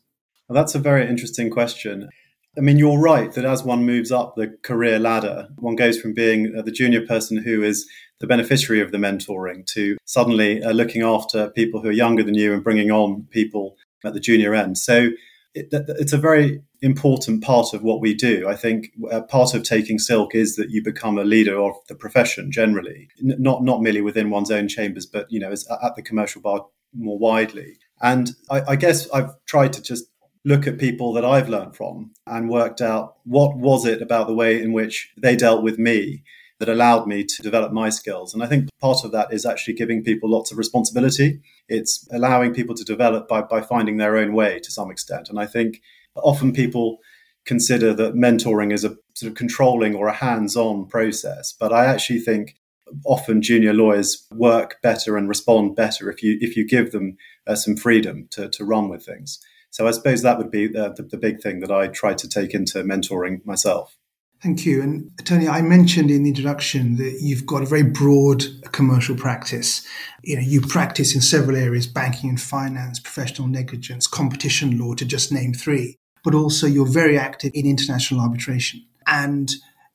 Well, 0.49 0.55
that's 0.55 0.75
a 0.75 0.81
very 0.81 1.09
interesting 1.09 1.51
question. 1.51 2.09
I 2.57 2.63
mean, 2.63 2.79
you're 2.79 2.99
right 2.99 3.33
that 3.33 3.45
as 3.45 3.65
one 3.65 3.85
moves 3.85 4.11
up 4.11 4.35
the 4.35 4.57
career 4.63 4.99
ladder, 4.99 5.49
one 5.57 5.77
goes 5.77 6.01
from 6.01 6.15
being 6.15 6.55
uh, 6.57 6.63
the 6.63 6.71
junior 6.71 7.05
person 7.05 7.37
who 7.37 7.63
is 7.63 7.87
the 8.21 8.27
beneficiary 8.27 8.81
of 8.81 8.93
the 8.93 8.99
mentoring 8.99 9.67
to 9.67 9.99
suddenly 10.07 10.63
uh, 10.63 10.73
looking 10.73 11.03
after 11.03 11.51
people 11.51 11.83
who 11.83 11.89
are 11.89 11.93
younger 11.93 12.23
than 12.23 12.35
you 12.35 12.55
and 12.55 12.65
bringing 12.65 12.91
on 12.91 13.27
people 13.31 13.77
at 14.05 14.15
the 14.15 14.21
junior 14.21 14.55
end. 14.55 14.79
So 14.79 15.11
it, 15.57 15.69
it's 15.73 16.13
a 16.13 16.19
very 16.19 16.63
important 16.83 17.43
part 17.43 17.73
of 17.73 17.83
what 17.83 18.01
we 18.01 18.15
do. 18.15 18.47
I 18.47 18.55
think 18.55 18.93
uh, 19.11 19.23
part 19.23 19.55
of 19.55 19.63
taking 19.63 19.99
silk 19.99 20.35
is 20.35 20.57
that 20.57 20.71
you 20.71 20.83
become 20.83 21.19
a 21.19 21.25
leader 21.25 21.59
of 21.59 21.75
the 21.89 21.95
profession 21.95 22.53
generally, 22.53 23.09
not 23.21 23.65
not 23.65 23.83
merely 23.83 24.03
within 24.03 24.31
one's 24.31 24.51
own 24.51 24.69
chambers, 24.69 25.07
but 25.07 25.27
you 25.31 25.41
know, 25.41 25.51
as, 25.51 25.67
at 25.83 25.97
the 25.97 26.03
commercial 26.03 26.43
bar 26.43 26.67
more 26.95 27.19
widely. 27.19 27.79
And 28.03 28.33
I, 28.51 28.63
I 28.69 28.77
guess 28.77 29.11
I've 29.11 29.31
tried 29.47 29.73
to 29.75 29.83
just 29.83 30.05
look 30.45 30.67
at 30.67 30.79
people 30.79 31.13
that 31.15 31.25
I've 31.25 31.49
learned 31.49 31.75
from 31.75 32.13
and 32.27 32.49
worked 32.49 32.81
out 32.81 33.17
what 33.25 33.57
was 33.57 33.85
it 33.85 34.01
about 34.01 34.29
the 34.29 34.35
way 34.35 34.63
in 34.63 34.73
which 34.73 35.13
they 35.21 35.35
dealt 35.35 35.63
with 35.63 35.79
me 35.79 36.23
that 36.59 36.69
allowed 36.69 37.07
me 37.07 37.25
to 37.25 37.43
develop 37.43 37.73
my 37.73 37.91
skills. 37.91 38.33
And 38.33 38.43
I 38.43 38.47
think 38.47 38.69
part 38.81 39.05
of 39.05 39.13
that 39.13 39.33
is 39.33 39.45
actually 39.45 39.75
giving 39.75 40.03
people 40.03 40.31
lots 40.31 40.51
of 40.51 40.59
responsibility. 40.59 41.41
It's 41.69 42.09
allowing 42.11 42.55
people 42.55 42.75
to 42.75 42.85
develop 42.85 43.29
by, 43.29 43.43
by 43.43 43.61
finding 43.61 43.99
their 43.99 44.17
own 44.17 44.33
way 44.33 44.59
to 44.61 44.71
some 44.71 44.91
extent. 44.91 45.29
And 45.29 45.39
I 45.39 45.47
think 45.47 45.83
often 46.17 46.53
people 46.53 46.99
consider 47.47 47.95
that 47.95 48.15
mentoring 48.15 48.73
is 48.73 48.85
a 48.85 48.97
sort 49.15 49.31
of 49.31 49.37
controlling 49.37 49.95
or 49.95 50.09
a 50.09 50.13
hands-on 50.13 50.87
process 50.87 51.53
but 51.53 51.73
i 51.73 51.87
actually 51.87 52.19
think 52.19 52.57
often 53.05 53.41
junior 53.41 53.73
lawyers 53.73 54.27
work 54.33 54.77
better 54.83 55.17
and 55.17 55.29
respond 55.29 55.75
better 55.75 56.11
if 56.11 56.23
you 56.23 56.37
if 56.41 56.57
you 56.57 56.67
give 56.67 56.93
them 56.93 57.17
uh, 57.47 57.55
some 57.55 57.77
freedom 57.77 58.29
to, 58.31 58.49
to 58.49 58.65
run 58.65 58.89
with 58.89 59.05
things 59.07 59.39
so 59.71 59.87
i 59.87 59.91
suppose 59.91 60.23
that 60.23 60.39
would 60.39 60.51
be 60.51 60.67
the, 60.67 60.93
the, 60.97 61.03
the 61.05 61.17
big 61.17 61.41
thing 61.41 61.61
that 61.61 61.71
i 61.71 61.87
try 61.87 62.13
to 62.13 62.29
take 62.29 62.53
into 62.53 62.83
mentoring 62.83 63.45
myself 63.47 63.97
Thank 64.43 64.67
you. 64.67 64.83
And 64.83 65.11
Tony, 65.25 65.49
I 65.49 65.63
mentioned 65.63 66.11
in 66.11 66.23
the 66.23 66.29
introduction 66.29 66.97
that 66.97 67.19
you've 67.21 67.47
got 67.47 67.63
a 67.63 67.67
very 67.67 67.83
broad 67.83 68.45
commercial 68.73 69.17
practice. 69.17 69.87
You 70.23 70.37
know, 70.37 70.43
you 70.43 70.61
practice 70.61 71.15
in 71.15 71.21
several 71.21 71.57
areas, 71.57 71.87
banking 71.87 72.31
and 72.31 72.41
finance, 72.41 73.01
professional 73.01 73.49
negligence, 73.49 74.07
competition 74.07 74.79
law, 74.79 74.95
to 74.95 75.05
just 75.05 75.33
name 75.33 75.55
three 75.55 75.97
but 76.27 76.35
also 76.35 76.67
you're 76.67 76.85
very 76.85 77.17
active 77.17 77.53
in 77.55 77.67
international 77.67 78.21
arbitration. 78.21 78.85
And, 79.07 79.49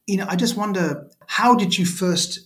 you 0.08 0.16
know, 0.16 0.26
I 0.30 0.38
just 0.38 0.56
wonder, 0.56 1.10
how 1.28 1.56
did 1.56 1.78
you 1.78 1.86
first 1.86 2.40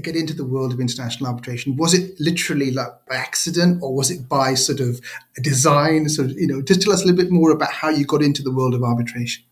get 0.00 0.14
into 0.14 0.34
the 0.34 0.44
world 0.44 0.72
of 0.72 0.78
international 0.78 1.28
arbitration? 1.28 1.74
Was 1.74 1.94
it 1.94 2.12
literally 2.20 2.70
like 2.70 2.92
by 3.08 3.16
accident 3.16 3.82
or 3.82 3.92
was 3.92 4.12
it 4.12 4.28
by 4.28 4.54
sort 4.54 4.78
of 4.78 5.00
design? 5.42 6.08
Sort 6.08 6.30
of, 6.30 6.38
you 6.38 6.46
know, 6.46 6.62
just 6.62 6.82
tell 6.82 6.92
us 6.92 7.02
a 7.02 7.06
little 7.06 7.20
bit 7.20 7.32
more 7.32 7.50
about 7.50 7.72
how 7.72 7.88
you 7.88 8.06
got 8.06 8.22
into 8.22 8.40
the 8.40 8.52
world 8.52 8.72
of 8.72 8.84
arbitration. 8.84 9.42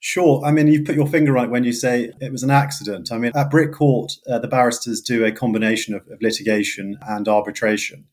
Sure. 0.00 0.44
I 0.44 0.52
mean, 0.52 0.68
you 0.68 0.84
put 0.84 0.94
your 0.94 1.08
finger 1.08 1.36
it 1.38 1.50
when 1.50 1.64
you 1.64 1.72
say 1.72 2.12
it 2.20 2.30
was 2.30 2.44
an 2.44 2.50
accident. 2.50 3.10
I 3.10 3.18
mean, 3.18 3.32
at 3.34 3.50
Brick 3.50 3.72
Court, 3.72 4.12
uh, 4.30 4.38
the 4.38 4.46
barristers 4.46 5.00
do 5.00 5.24
a 5.24 5.32
combination 5.32 5.94
of, 5.94 6.06
of, 6.08 6.22
litigation 6.22 6.96
and 7.08 7.26
arbitration. 7.26 8.04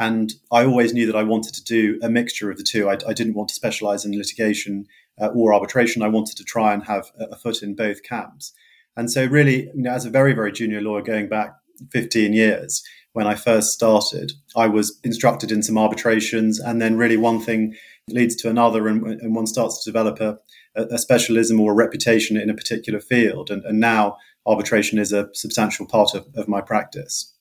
And 0.00 0.32
I 0.50 0.64
always 0.64 0.92
knew 0.92 1.06
that 1.06 1.16
I 1.16 1.22
wanted 1.22 1.54
to 1.54 1.64
do 1.64 1.98
a 2.02 2.08
mixture 2.08 2.50
of 2.50 2.56
the 2.56 2.64
two. 2.64 2.88
I, 2.88 2.98
I 3.06 3.12
didn't 3.12 3.34
want 3.34 3.50
to 3.50 3.54
specialize 3.54 4.04
in 4.04 4.16
litigation 4.16 4.86
uh, 5.20 5.28
or 5.28 5.54
arbitration. 5.54 6.02
I 6.02 6.08
wanted 6.08 6.36
to 6.38 6.44
try 6.44 6.72
and 6.74 6.84
have 6.84 7.10
a, 7.18 7.26
a 7.26 7.36
foot 7.36 7.62
in 7.62 7.76
both 7.76 8.02
camps. 8.02 8.52
And 8.96 9.10
so, 9.10 9.24
really, 9.24 9.66
you 9.74 9.82
know, 9.82 9.92
as 9.92 10.04
a 10.04 10.10
very, 10.10 10.32
very 10.32 10.50
junior 10.50 10.80
lawyer 10.80 11.02
going 11.02 11.28
back 11.28 11.54
15 11.92 12.32
years, 12.32 12.82
when 13.12 13.28
I 13.28 13.36
first 13.36 13.72
started, 13.72 14.32
I 14.56 14.66
was 14.66 14.98
instructed 15.04 15.52
in 15.52 15.62
some 15.62 15.78
arbitrations. 15.78 16.58
And 16.58 16.82
then, 16.82 16.96
really, 16.96 17.16
one 17.16 17.40
thing 17.40 17.76
leads 18.08 18.34
to 18.36 18.50
another, 18.50 18.88
and, 18.88 19.04
and 19.06 19.36
one 19.36 19.46
starts 19.46 19.84
to 19.84 19.90
develop 19.90 20.20
a, 20.20 20.38
a, 20.78 20.98
specialism 20.98 21.60
or 21.60 21.72
a 21.72 21.74
reputation 21.74 22.36
in 22.36 22.50
a 22.50 22.54
particular 22.54 23.00
field. 23.00 23.50
And, 23.50 23.64
and 23.64 23.80
now 23.80 24.18
arbitration 24.46 24.98
is 24.98 25.12
a 25.12 25.28
substantial 25.34 25.86
part 25.86 26.14
of, 26.14 26.26
of 26.34 26.48
my 26.48 26.60
practice. 26.60 27.34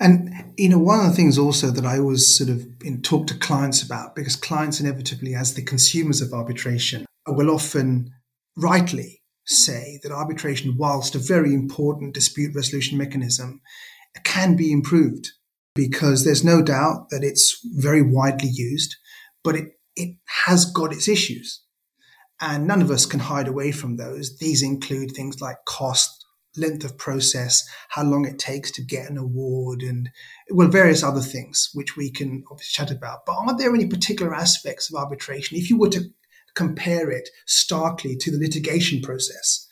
And 0.00 0.52
you 0.56 0.68
know, 0.68 0.78
one 0.78 1.00
of 1.00 1.06
the 1.06 1.16
things 1.16 1.38
also 1.38 1.68
that 1.70 1.86
I 1.86 1.98
always 1.98 2.36
sort 2.36 2.50
of 2.50 2.66
talk 3.02 3.28
to 3.28 3.38
clients 3.38 3.82
about, 3.82 4.16
because 4.16 4.36
clients 4.36 4.80
inevitably, 4.80 5.34
as 5.34 5.54
the 5.54 5.62
consumers 5.62 6.20
of 6.20 6.32
arbitration, 6.32 7.06
will 7.26 7.50
often 7.50 8.10
rightly 8.56 9.22
say 9.46 10.00
that 10.02 10.12
arbitration, 10.12 10.76
whilst 10.76 11.14
a 11.14 11.18
very 11.18 11.54
important 11.54 12.14
dispute 12.14 12.54
resolution 12.54 12.98
mechanism, 12.98 13.60
can 14.24 14.56
be 14.56 14.72
improved 14.72 15.28
because 15.74 16.24
there's 16.24 16.44
no 16.44 16.62
doubt 16.62 17.10
that 17.10 17.22
it's 17.22 17.60
very 17.76 18.02
widely 18.02 18.48
used, 18.48 18.96
but 19.44 19.54
it, 19.54 19.68
it 19.94 20.16
has 20.44 20.64
got 20.64 20.92
its 20.92 21.06
issues. 21.06 21.62
And 22.40 22.66
none 22.66 22.82
of 22.82 22.90
us 22.90 23.06
can 23.06 23.20
hide 23.20 23.48
away 23.48 23.72
from 23.72 23.96
those. 23.96 24.36
These 24.38 24.62
include 24.62 25.12
things 25.12 25.40
like 25.40 25.64
cost, 25.64 26.26
length 26.56 26.84
of 26.84 26.98
process, 26.98 27.66
how 27.88 28.02
long 28.02 28.26
it 28.26 28.38
takes 28.38 28.70
to 28.72 28.82
get 28.82 29.08
an 29.10 29.16
award, 29.16 29.82
and 29.82 30.10
well, 30.50 30.68
various 30.68 31.02
other 31.02 31.20
things 31.20 31.70
which 31.74 31.96
we 31.96 32.10
can 32.10 32.44
obviously 32.50 32.72
chat 32.72 32.90
about. 32.90 33.26
But 33.26 33.36
are 33.36 33.56
there 33.56 33.74
any 33.74 33.86
particular 33.86 34.34
aspects 34.34 34.90
of 34.90 34.96
arbitration, 34.96 35.56
if 35.56 35.70
you 35.70 35.78
were 35.78 35.90
to 35.90 36.10
compare 36.54 37.10
it 37.10 37.28
starkly 37.46 38.16
to 38.16 38.30
the 38.30 38.38
litigation 38.38 39.00
process? 39.00 39.66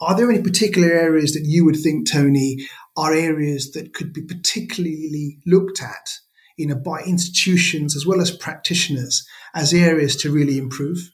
Are 0.00 0.16
there 0.16 0.30
any 0.30 0.42
particular 0.42 0.90
areas 0.90 1.32
that 1.32 1.44
you 1.44 1.64
would 1.64 1.76
think, 1.76 2.10
Tony, 2.10 2.66
are 2.96 3.14
areas 3.14 3.70
that 3.72 3.94
could 3.94 4.12
be 4.12 4.22
particularly 4.22 5.38
looked 5.46 5.80
at, 5.82 6.18
you 6.56 6.66
know, 6.66 6.74
by 6.74 7.00
institutions 7.02 7.94
as 7.94 8.04
well 8.04 8.20
as 8.20 8.36
practitioners 8.36 9.26
as 9.54 9.72
areas 9.72 10.16
to 10.16 10.30
really 10.30 10.58
improve? 10.58 11.10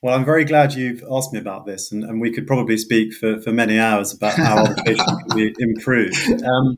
Well, 0.00 0.14
I'm 0.14 0.24
very 0.24 0.44
glad 0.44 0.74
you've 0.74 1.02
asked 1.10 1.32
me 1.32 1.40
about 1.40 1.66
this, 1.66 1.90
and, 1.90 2.04
and 2.04 2.20
we 2.20 2.30
could 2.30 2.46
probably 2.46 2.78
speak 2.78 3.12
for, 3.14 3.40
for 3.40 3.50
many 3.50 3.80
hours 3.80 4.14
about 4.14 4.34
how 4.34 4.58
arbitration 4.58 5.04
can 5.04 5.36
be 5.36 5.54
improved. 5.58 6.44
Um, 6.44 6.76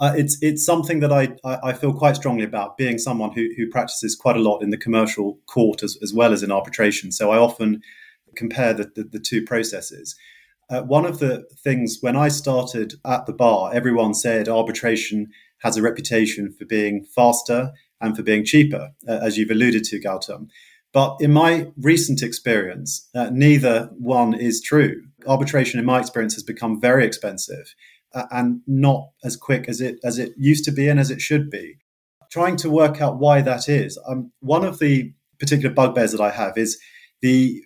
uh, 0.00 0.14
it's 0.16 0.38
it's 0.40 0.64
something 0.64 1.00
that 1.00 1.12
I, 1.12 1.36
I 1.44 1.74
feel 1.74 1.92
quite 1.92 2.16
strongly 2.16 2.44
about, 2.44 2.78
being 2.78 2.98
someone 2.98 3.32
who, 3.32 3.48
who 3.56 3.68
practices 3.68 4.16
quite 4.16 4.36
a 4.36 4.40
lot 4.40 4.62
in 4.62 4.70
the 4.70 4.78
commercial 4.78 5.38
court 5.46 5.82
as, 5.82 5.98
as 6.02 6.14
well 6.14 6.32
as 6.32 6.42
in 6.42 6.50
arbitration. 6.50 7.12
So 7.12 7.30
I 7.30 7.36
often 7.38 7.82
compare 8.36 8.72
the, 8.72 8.90
the, 8.96 9.04
the 9.04 9.20
two 9.20 9.44
processes. 9.44 10.16
Uh, 10.70 10.80
one 10.80 11.04
of 11.04 11.18
the 11.18 11.44
things 11.62 11.98
when 12.00 12.16
I 12.16 12.28
started 12.28 12.94
at 13.04 13.26
the 13.26 13.34
bar, 13.34 13.70
everyone 13.74 14.14
said 14.14 14.48
arbitration 14.48 15.28
has 15.58 15.76
a 15.76 15.82
reputation 15.82 16.52
for 16.58 16.64
being 16.64 17.04
faster 17.14 17.72
and 18.00 18.16
for 18.16 18.22
being 18.22 18.44
cheaper, 18.44 18.92
uh, 19.06 19.20
as 19.22 19.36
you've 19.36 19.50
alluded 19.50 19.84
to, 19.84 20.00
Gautam. 20.00 20.48
But 20.92 21.16
in 21.20 21.32
my 21.32 21.68
recent 21.80 22.22
experience, 22.22 23.08
uh, 23.14 23.30
neither 23.32 23.90
one 23.98 24.34
is 24.34 24.60
true. 24.60 25.02
Arbitration, 25.26 25.80
in 25.80 25.86
my 25.86 26.00
experience, 26.00 26.34
has 26.34 26.42
become 26.42 26.80
very 26.80 27.06
expensive 27.06 27.74
uh, 28.14 28.24
and 28.30 28.60
not 28.66 29.08
as 29.24 29.36
quick 29.36 29.68
as 29.68 29.80
it 29.80 29.98
as 30.04 30.18
it 30.18 30.32
used 30.36 30.64
to 30.66 30.72
be 30.72 30.88
and 30.88 31.00
as 31.00 31.10
it 31.10 31.20
should 31.20 31.50
be. 31.50 31.76
Trying 32.30 32.56
to 32.56 32.70
work 32.70 33.00
out 33.00 33.18
why 33.18 33.42
that 33.42 33.68
is, 33.68 33.98
um, 34.06 34.32
one 34.40 34.64
of 34.64 34.78
the 34.78 35.12
particular 35.38 35.74
bugbears 35.74 36.12
that 36.12 36.20
I 36.20 36.30
have 36.30 36.56
is 36.56 36.78
the 37.20 37.62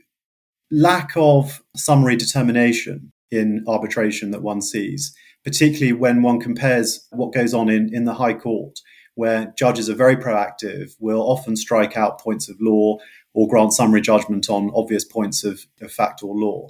lack 0.71 1.12
of 1.16 1.62
summary 1.76 2.16
determination 2.16 3.12
in 3.30 3.64
arbitration 3.68 4.30
that 4.33 4.42
one 4.42 4.61
sees, 4.61 5.14
particularly 5.45 5.92
when 5.92 6.23
one 6.23 6.40
compares 6.40 7.06
what 7.11 7.33
goes 7.33 7.54
on 7.54 7.68
in, 7.68 7.90
in 7.92 8.04
the 8.04 8.14
High 8.14 8.35
Court 8.35 8.78
where 9.16 9.52
judges 9.58 9.90
are 9.90 9.94
very 9.94 10.16
proactive, 10.16 10.94
will 11.00 11.23
often 11.23 11.56
strike 11.56 11.96
out 11.96 12.20
points 12.20 12.49
of 12.49 12.56
law 12.61 12.99
or 13.35 13.49
grant 13.49 13.73
summary 13.73 14.00
judgment 14.00 14.49
on 14.49 14.70
obvious 14.75 15.04
points 15.04 15.42
of, 15.42 15.66
of 15.80 15.90
fact 15.90 16.23
or 16.23 16.35
law. 16.35 16.68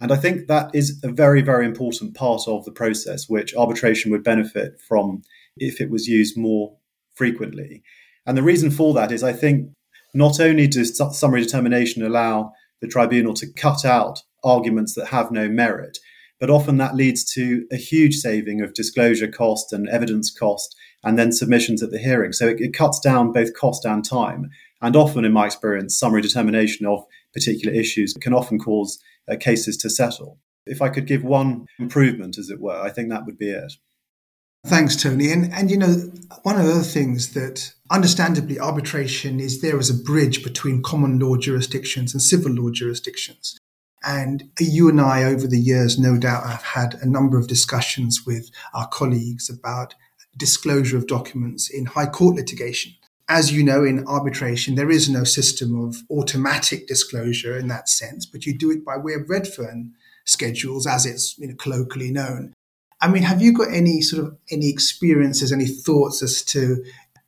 And 0.00 0.12
I 0.12 0.16
think 0.16 0.46
that 0.46 0.70
is 0.74 1.00
a 1.02 1.10
very, 1.10 1.42
very 1.42 1.66
important 1.66 2.14
part 2.14 2.42
of 2.46 2.64
the 2.64 2.70
process, 2.70 3.28
which 3.28 3.54
arbitration 3.56 4.10
would 4.10 4.22
benefit 4.22 4.80
from 4.86 5.22
if 5.56 5.80
it 5.80 5.90
was 5.90 6.06
used 6.06 6.36
more 6.36 6.76
frequently. 7.14 7.82
And 8.26 8.36
the 8.36 8.42
reason 8.42 8.70
for 8.70 8.94
that 8.94 9.10
is 9.10 9.24
I 9.24 9.32
think 9.32 9.70
not 10.14 10.40
only 10.40 10.66
does 10.68 11.00
summary 11.18 11.42
determination 11.42 12.04
allow 12.04 12.52
the 12.80 12.86
tribunal 12.86 13.34
to 13.34 13.52
cut 13.52 13.84
out 13.84 14.22
arguments 14.44 14.94
that 14.94 15.06
have 15.06 15.32
no 15.32 15.48
merit, 15.48 15.98
but 16.40 16.50
often 16.50 16.76
that 16.78 16.94
leads 16.94 17.24
to 17.34 17.66
a 17.72 17.76
huge 17.76 18.16
saving 18.16 18.60
of 18.60 18.74
disclosure 18.74 19.28
cost 19.28 19.72
and 19.72 19.88
evidence 19.88 20.30
cost 20.30 20.76
and 21.04 21.18
then 21.18 21.32
submissions 21.32 21.82
at 21.82 21.90
the 21.90 21.98
hearing. 21.98 22.32
So 22.32 22.48
it, 22.48 22.60
it 22.60 22.74
cuts 22.74 23.00
down 23.00 23.32
both 23.32 23.54
cost 23.54 23.84
and 23.84 24.04
time. 24.04 24.50
And 24.80 24.94
often, 24.94 25.24
in 25.24 25.32
my 25.32 25.46
experience, 25.46 25.98
summary 25.98 26.22
determination 26.22 26.86
of 26.86 27.04
particular 27.32 27.74
issues 27.74 28.14
can 28.14 28.32
often 28.32 28.58
cause 28.58 28.98
uh, 29.30 29.36
cases 29.36 29.76
to 29.78 29.90
settle. 29.90 30.38
If 30.66 30.82
I 30.82 30.88
could 30.88 31.06
give 31.06 31.24
one 31.24 31.66
improvement, 31.78 32.38
as 32.38 32.50
it 32.50 32.60
were, 32.60 32.80
I 32.80 32.90
think 32.90 33.10
that 33.10 33.26
would 33.26 33.38
be 33.38 33.50
it. 33.50 33.72
Thanks, 34.66 34.96
Tony. 34.96 35.32
And 35.32 35.52
and 35.52 35.70
you 35.70 35.76
know, 35.76 35.94
one 36.42 36.60
of 36.60 36.66
the 36.66 36.82
things 36.82 37.32
that 37.34 37.72
understandably 37.90 38.58
arbitration 38.58 39.40
is 39.40 39.60
there 39.60 39.78
as 39.78 39.88
a 39.88 39.94
bridge 39.94 40.44
between 40.44 40.82
common 40.82 41.18
law 41.18 41.36
jurisdictions 41.36 42.12
and 42.12 42.22
civil 42.22 42.52
law 42.52 42.70
jurisdictions. 42.70 43.57
And 44.04 44.50
you 44.60 44.88
and 44.88 45.00
I, 45.00 45.24
over 45.24 45.46
the 45.46 45.58
years, 45.58 45.98
no 45.98 46.16
doubt, 46.16 46.48
have 46.48 46.62
had 46.62 46.94
a 47.00 47.08
number 47.08 47.38
of 47.38 47.48
discussions 47.48 48.24
with 48.26 48.50
our 48.74 48.86
colleagues 48.88 49.50
about 49.50 49.94
disclosure 50.36 50.96
of 50.96 51.06
documents 51.06 51.68
in 51.68 51.86
high 51.86 52.06
court 52.06 52.36
litigation. 52.36 52.92
As 53.28 53.52
you 53.52 53.62
know, 53.62 53.84
in 53.84 54.06
arbitration, 54.06 54.74
there 54.74 54.90
is 54.90 55.08
no 55.08 55.24
system 55.24 55.78
of 55.78 55.96
automatic 56.10 56.86
disclosure 56.86 57.58
in 57.58 57.68
that 57.68 57.88
sense, 57.88 58.24
but 58.24 58.46
you 58.46 58.56
do 58.56 58.70
it 58.70 58.84
by 58.84 58.96
way 58.96 59.14
of 59.14 59.28
Redfern 59.28 59.92
schedules, 60.24 60.86
as 60.86 61.04
it's 61.04 61.36
you 61.38 61.48
know, 61.48 61.54
colloquially 61.56 62.10
known. 62.10 62.54
I 63.00 63.08
mean, 63.08 63.24
have 63.24 63.42
you 63.42 63.52
got 63.52 63.72
any 63.72 64.00
sort 64.00 64.24
of 64.24 64.36
any 64.50 64.70
experiences, 64.70 65.52
any 65.52 65.66
thoughts 65.66 66.22
as 66.22 66.42
to 66.44 66.84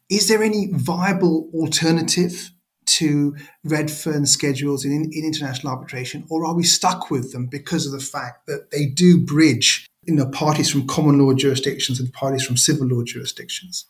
is 0.09 0.29
there 0.29 0.43
any 0.43 0.69
viable 0.73 1.49
alternative 1.55 2.51
to 2.99 3.37
Redfern 3.65 4.27
schedules 4.27 4.85
in, 4.85 4.93
in 4.93 5.25
international 5.25 5.73
arbitration, 5.73 6.25
or 6.29 6.45
are 6.45 6.55
we 6.55 6.65
stuck 6.65 7.11
with 7.11 7.33
them 7.33 7.47
because 7.47 7.87
of 7.87 7.93
the 7.93 8.01
fact 8.01 8.47
that 8.47 8.71
they 8.71 8.87
do 8.87 9.19
bridge 9.19 9.87
you 10.05 10.15
know, 10.15 10.27
parties 10.27 10.71
from 10.71 10.87
common 10.87 11.19
law 11.19 11.33
jurisdictions 11.35 12.01
and 12.01 12.13
parties 12.13 12.45
from 12.45 12.57
civil 12.57 12.87
law 12.87 13.03
jurisdictions? 13.03 13.87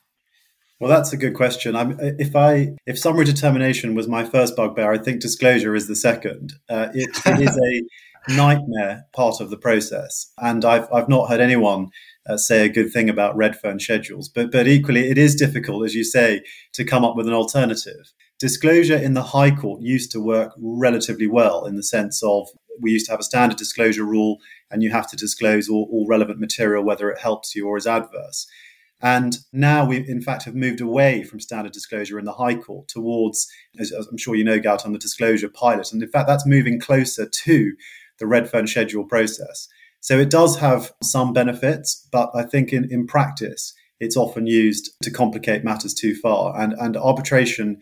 Well, 0.79 0.91
that's 0.91 1.13
a 1.13 1.17
good 1.17 1.35
question. 1.35 1.77
I'm, 1.77 1.99
if 2.01 2.35
I 2.35 2.75
if 2.87 2.99
summary 2.99 3.27
determination 3.27 3.95
was 3.95 4.09
my 4.09 4.25
first 4.25 4.57
bugbear, 4.57 4.93
I 4.93 4.99
think 4.99 5.21
disclosure 5.21 5.75
is 5.75 5.89
the 5.89 5.97
second. 5.97 6.55
Uh, 6.69 6.89
it, 6.95 7.11
it 7.27 7.41
is 7.41 7.57
a 7.57 8.35
nightmare 8.35 9.05
part 9.13 9.41
of 9.41 9.51
the 9.51 9.59
process, 9.59 10.33
and 10.39 10.65
I've 10.65 10.91
I've 10.93 11.09
not 11.09 11.29
heard 11.29 11.41
anyone 11.41 11.91
uh, 12.27 12.39
say 12.39 12.65
a 12.65 12.69
good 12.71 12.93
thing 12.93 13.11
about 13.11 13.37
Redfern 13.37 13.79
schedules. 13.79 14.31
But 14.31 14.51
but 14.51 14.67
equally, 14.67 15.11
it 15.11 15.19
is 15.19 15.35
difficult, 15.35 15.85
as 15.85 15.95
you 15.95 16.03
say, 16.03 16.43
to 16.73 16.85
come 16.85 17.05
up 17.05 17.15
with 17.15 17.29
an 17.29 17.35
alternative. 17.35 18.13
Disclosure 18.41 18.97
in 18.97 19.13
the 19.13 19.23
High 19.23 19.55
Court 19.55 19.83
used 19.83 20.11
to 20.13 20.21
work 20.21 20.55
relatively 20.59 21.27
well 21.27 21.67
in 21.67 21.77
the 21.77 21.83
sense 21.83 22.23
of 22.23 22.49
we 22.81 22.91
used 22.91 23.05
to 23.07 23.13
have 23.13 23.21
a 23.21 23.25
standard 23.25 23.59
disclosure 23.59 24.05
rule, 24.05 24.39
and 24.71 24.83
you 24.83 24.91
have 24.91 25.07
to 25.11 25.17
disclose 25.17 25.69
all, 25.69 25.87
all 25.93 26.07
relevant 26.09 26.41
material, 26.41 26.83
whether 26.83 27.11
it 27.11 27.21
helps 27.21 27.55
you 27.55 27.69
or 27.69 27.77
is 27.77 27.87
adverse. 27.87 28.47
And 29.03 29.37
now 29.53 29.85
we, 29.85 29.99
in 30.09 30.23
fact, 30.23 30.45
have 30.45 30.55
moved 30.55 30.81
away 30.81 31.23
from 31.23 31.41
standard 31.41 31.73
disclosure 31.73 32.19
in 32.19 32.25
the 32.25 32.33
High 32.33 32.55
Court 32.55 32.89
towards, 32.89 33.47
as, 33.79 33.93
I'm 33.93 34.17
sure 34.17 34.35
you 34.35 34.45
know, 34.45 34.59
Gautam, 34.59 34.93
the 34.93 34.99
disclosure 34.99 35.49
pilot. 35.49 35.93
And 35.93 36.03
in 36.03 36.09
fact, 36.09 36.27
that's 36.27 36.47
moving 36.47 36.81
closer 36.81 37.27
to 37.27 37.73
the 38.19 38.27
Redfern 38.27 38.67
schedule 38.67 39.05
process. 39.05 39.69
So 40.01 40.19
it 40.19 40.31
does 40.31 40.59
have 40.59 40.93
some 41.03 41.35
benefits, 41.35 42.09
but 42.11 42.31
I 42.35 42.45
think 42.45 42.73
in, 42.73 42.91
in 42.91 43.07
practice, 43.07 43.75
it's 44.01 44.17
often 44.17 44.47
used 44.47 44.91
to 45.03 45.11
complicate 45.11 45.65
matters 45.65 45.93
too 45.93 46.15
far. 46.15 46.59
And, 46.59 46.73
and 46.75 46.97
arbitration, 46.97 47.79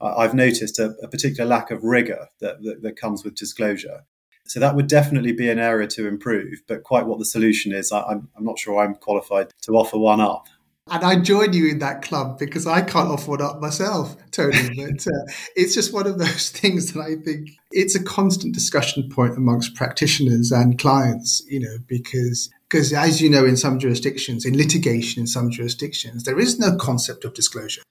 I've 0.00 0.34
noticed 0.34 0.78
a, 0.78 0.94
a, 1.02 1.08
particular 1.08 1.48
lack 1.48 1.70
of 1.70 1.82
rigor 1.82 2.28
that, 2.40 2.62
that, 2.62 2.82
that 2.82 2.96
comes 2.96 3.24
with 3.24 3.34
disclosure. 3.34 4.04
So 4.46 4.60
that 4.60 4.76
would 4.76 4.86
definitely 4.86 5.32
be 5.32 5.50
an 5.50 5.58
area 5.58 5.86
to 5.88 6.06
improve. 6.06 6.62
But 6.66 6.84
quite 6.84 7.06
what 7.06 7.18
the 7.18 7.24
solution 7.24 7.72
is, 7.72 7.92
I, 7.92 8.12
am 8.12 8.28
I'm 8.36 8.44
not 8.44 8.58
sure 8.58 8.78
I'm 8.78 8.94
qualified 8.94 9.52
to 9.62 9.72
offer 9.72 9.98
one 9.98 10.20
up. 10.20 10.46
And 10.90 11.04
I 11.04 11.20
join 11.20 11.52
you 11.52 11.68
in 11.68 11.80
that 11.80 12.00
club 12.00 12.38
because 12.38 12.66
I 12.66 12.80
can't 12.80 13.10
offer 13.10 13.32
one 13.32 13.42
up 13.42 13.60
myself, 13.60 14.16
Tony. 14.30 14.56
But 14.76 15.06
uh, 15.06 15.32
it's 15.54 15.74
just 15.74 15.92
one 15.92 16.06
of 16.06 16.18
those 16.18 16.50
things 16.60 16.92
that 16.92 17.00
I 17.00 17.16
think 17.22 17.50
it's 17.70 17.94
a 17.94 18.02
constant 18.02 18.54
discussion 18.54 19.08
point 19.10 19.36
amongst 19.36 19.74
practitioners 19.74 20.50
and 20.50 20.78
clients, 20.78 21.42
you 21.46 21.60
know, 21.60 21.76
because 21.86 22.48
because 22.70 22.92
as 22.92 23.20
you 23.20 23.30
know, 23.30 23.44
in 23.44 23.56
some 23.56 23.78
jurisdictions, 23.78 24.44
in 24.44 24.56
litigation 24.56 25.22
in 25.22 25.26
some 25.26 25.50
jurisdictions, 25.50 26.24
there 26.24 26.38
is 26.38 26.58
no 26.58 26.76
concept 26.76 27.24
of 27.24 27.34
disclosure. 27.34 27.82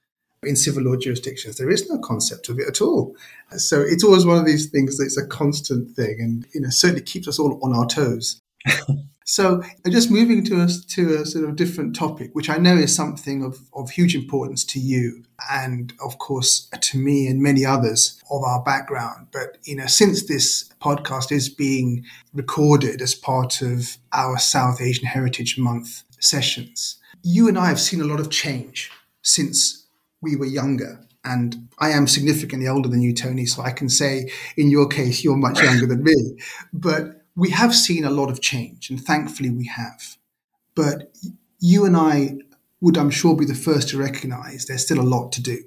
In 0.44 0.56
civil 0.56 0.84
law 0.84 0.96
jurisdictions, 0.96 1.56
there 1.56 1.70
is 1.70 1.90
no 1.90 1.98
concept 1.98 2.48
of 2.48 2.58
it 2.58 2.68
at 2.68 2.80
all. 2.80 3.16
So 3.56 3.80
it's 3.80 4.04
always 4.04 4.24
one 4.24 4.38
of 4.38 4.46
these 4.46 4.70
things 4.70 4.98
that's 4.98 5.18
a 5.18 5.26
constant 5.26 5.90
thing 5.96 6.20
and, 6.20 6.46
you 6.54 6.60
know, 6.60 6.70
certainly 6.70 7.02
keeps 7.02 7.26
us 7.26 7.38
all 7.38 7.58
on 7.62 7.74
our 7.74 7.86
toes. 7.86 8.40
So 9.30 9.62
just 9.86 10.10
moving 10.10 10.42
to 10.44 10.62
us 10.62 10.82
to 10.86 11.16
a 11.16 11.26
sort 11.26 11.46
of 11.46 11.54
different 11.54 11.94
topic, 11.94 12.30
which 12.32 12.48
I 12.48 12.56
know 12.56 12.74
is 12.74 12.96
something 12.96 13.44
of, 13.44 13.58
of 13.74 13.90
huge 13.90 14.14
importance 14.14 14.64
to 14.64 14.80
you 14.80 15.22
and 15.52 15.92
of 16.02 16.16
course 16.16 16.66
to 16.80 16.98
me 16.98 17.26
and 17.26 17.42
many 17.42 17.62
others 17.62 18.18
of 18.30 18.42
our 18.42 18.62
background. 18.62 19.26
But, 19.30 19.58
you 19.64 19.76
know, 19.76 19.84
since 19.84 20.26
this 20.26 20.70
podcast 20.80 21.30
is 21.30 21.50
being 21.50 22.06
recorded 22.32 23.02
as 23.02 23.14
part 23.14 23.60
of 23.60 23.98
our 24.14 24.38
South 24.38 24.80
Asian 24.80 25.04
Heritage 25.04 25.58
Month 25.58 26.04
sessions, 26.20 26.96
you 27.22 27.48
and 27.48 27.58
I 27.58 27.68
have 27.68 27.80
seen 27.80 28.00
a 28.00 28.06
lot 28.06 28.20
of 28.20 28.30
change 28.30 28.90
since 29.20 29.87
we 30.20 30.36
were 30.36 30.46
younger. 30.46 31.00
And 31.24 31.68
I 31.78 31.90
am 31.90 32.06
significantly 32.06 32.68
older 32.68 32.88
than 32.88 33.02
you, 33.02 33.12
Tony, 33.12 33.44
so 33.44 33.62
I 33.62 33.70
can 33.70 33.88
say 33.88 34.30
in 34.56 34.70
your 34.70 34.86
case, 34.86 35.22
you're 35.22 35.36
much 35.36 35.60
younger 35.60 35.86
than 35.86 36.02
me. 36.02 36.38
But 36.72 37.22
we 37.36 37.50
have 37.50 37.74
seen 37.74 38.04
a 38.04 38.10
lot 38.10 38.30
of 38.30 38.40
change, 38.40 38.90
and 38.90 39.00
thankfully 39.00 39.50
we 39.50 39.66
have. 39.66 40.16
But 40.74 41.12
you 41.60 41.84
and 41.84 41.96
I 41.96 42.38
would, 42.80 42.96
I'm 42.96 43.10
sure, 43.10 43.36
be 43.36 43.44
the 43.44 43.54
first 43.54 43.88
to 43.90 43.98
recognize 43.98 44.66
there's 44.66 44.82
still 44.82 45.00
a 45.00 45.02
lot 45.02 45.32
to 45.32 45.42
do. 45.42 45.64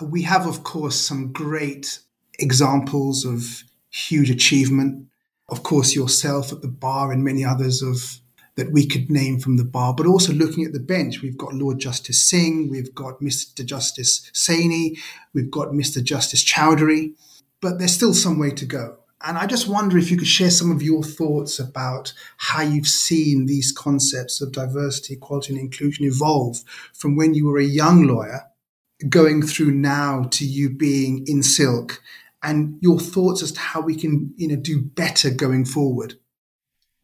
We 0.00 0.22
have, 0.22 0.46
of 0.46 0.62
course, 0.62 0.96
some 0.96 1.32
great 1.32 2.00
examples 2.38 3.24
of 3.24 3.64
huge 3.90 4.30
achievement. 4.30 5.06
Of 5.48 5.62
course, 5.62 5.94
yourself 5.94 6.52
at 6.52 6.62
the 6.62 6.68
bar 6.68 7.12
and 7.12 7.24
many 7.24 7.44
others 7.44 7.82
of 7.82 8.20
that 8.56 8.72
we 8.72 8.86
could 8.86 9.10
name 9.10 9.38
from 9.38 9.56
the 9.56 9.64
bar, 9.64 9.94
but 9.94 10.06
also 10.06 10.32
looking 10.32 10.64
at 10.64 10.72
the 10.72 10.80
bench, 10.80 11.22
we've 11.22 11.36
got 11.36 11.54
Lord 11.54 11.78
Justice 11.78 12.22
Singh, 12.22 12.70
we've 12.70 12.94
got 12.94 13.20
Mr. 13.20 13.64
Justice 13.64 14.30
Saini, 14.32 14.98
we've 15.34 15.50
got 15.50 15.68
Mr. 15.68 16.02
Justice 16.02 16.44
Chowdhury, 16.44 17.14
but 17.60 17.78
there's 17.78 17.94
still 17.94 18.14
some 18.14 18.38
way 18.38 18.50
to 18.50 18.64
go. 18.64 18.96
And 19.22 19.38
I 19.38 19.46
just 19.46 19.68
wonder 19.68 19.98
if 19.98 20.10
you 20.10 20.16
could 20.16 20.26
share 20.26 20.50
some 20.50 20.70
of 20.70 20.82
your 20.82 21.02
thoughts 21.02 21.58
about 21.58 22.12
how 22.36 22.62
you've 22.62 22.86
seen 22.86 23.46
these 23.46 23.72
concepts 23.72 24.40
of 24.40 24.52
diversity, 24.52 25.14
equality, 25.14 25.54
and 25.54 25.60
inclusion 25.60 26.04
evolve 26.04 26.62
from 26.94 27.16
when 27.16 27.34
you 27.34 27.46
were 27.46 27.58
a 27.58 27.64
young 27.64 28.04
lawyer 28.04 28.42
going 29.08 29.42
through 29.42 29.72
now 29.72 30.24
to 30.30 30.46
you 30.46 30.70
being 30.70 31.26
in 31.26 31.42
silk 31.42 32.02
and 32.42 32.78
your 32.80 32.98
thoughts 32.98 33.42
as 33.42 33.52
to 33.52 33.60
how 33.60 33.80
we 33.80 33.94
can 33.94 34.32
you 34.36 34.48
know 34.48 34.56
do 34.56 34.80
better 34.80 35.30
going 35.30 35.64
forward 35.64 36.14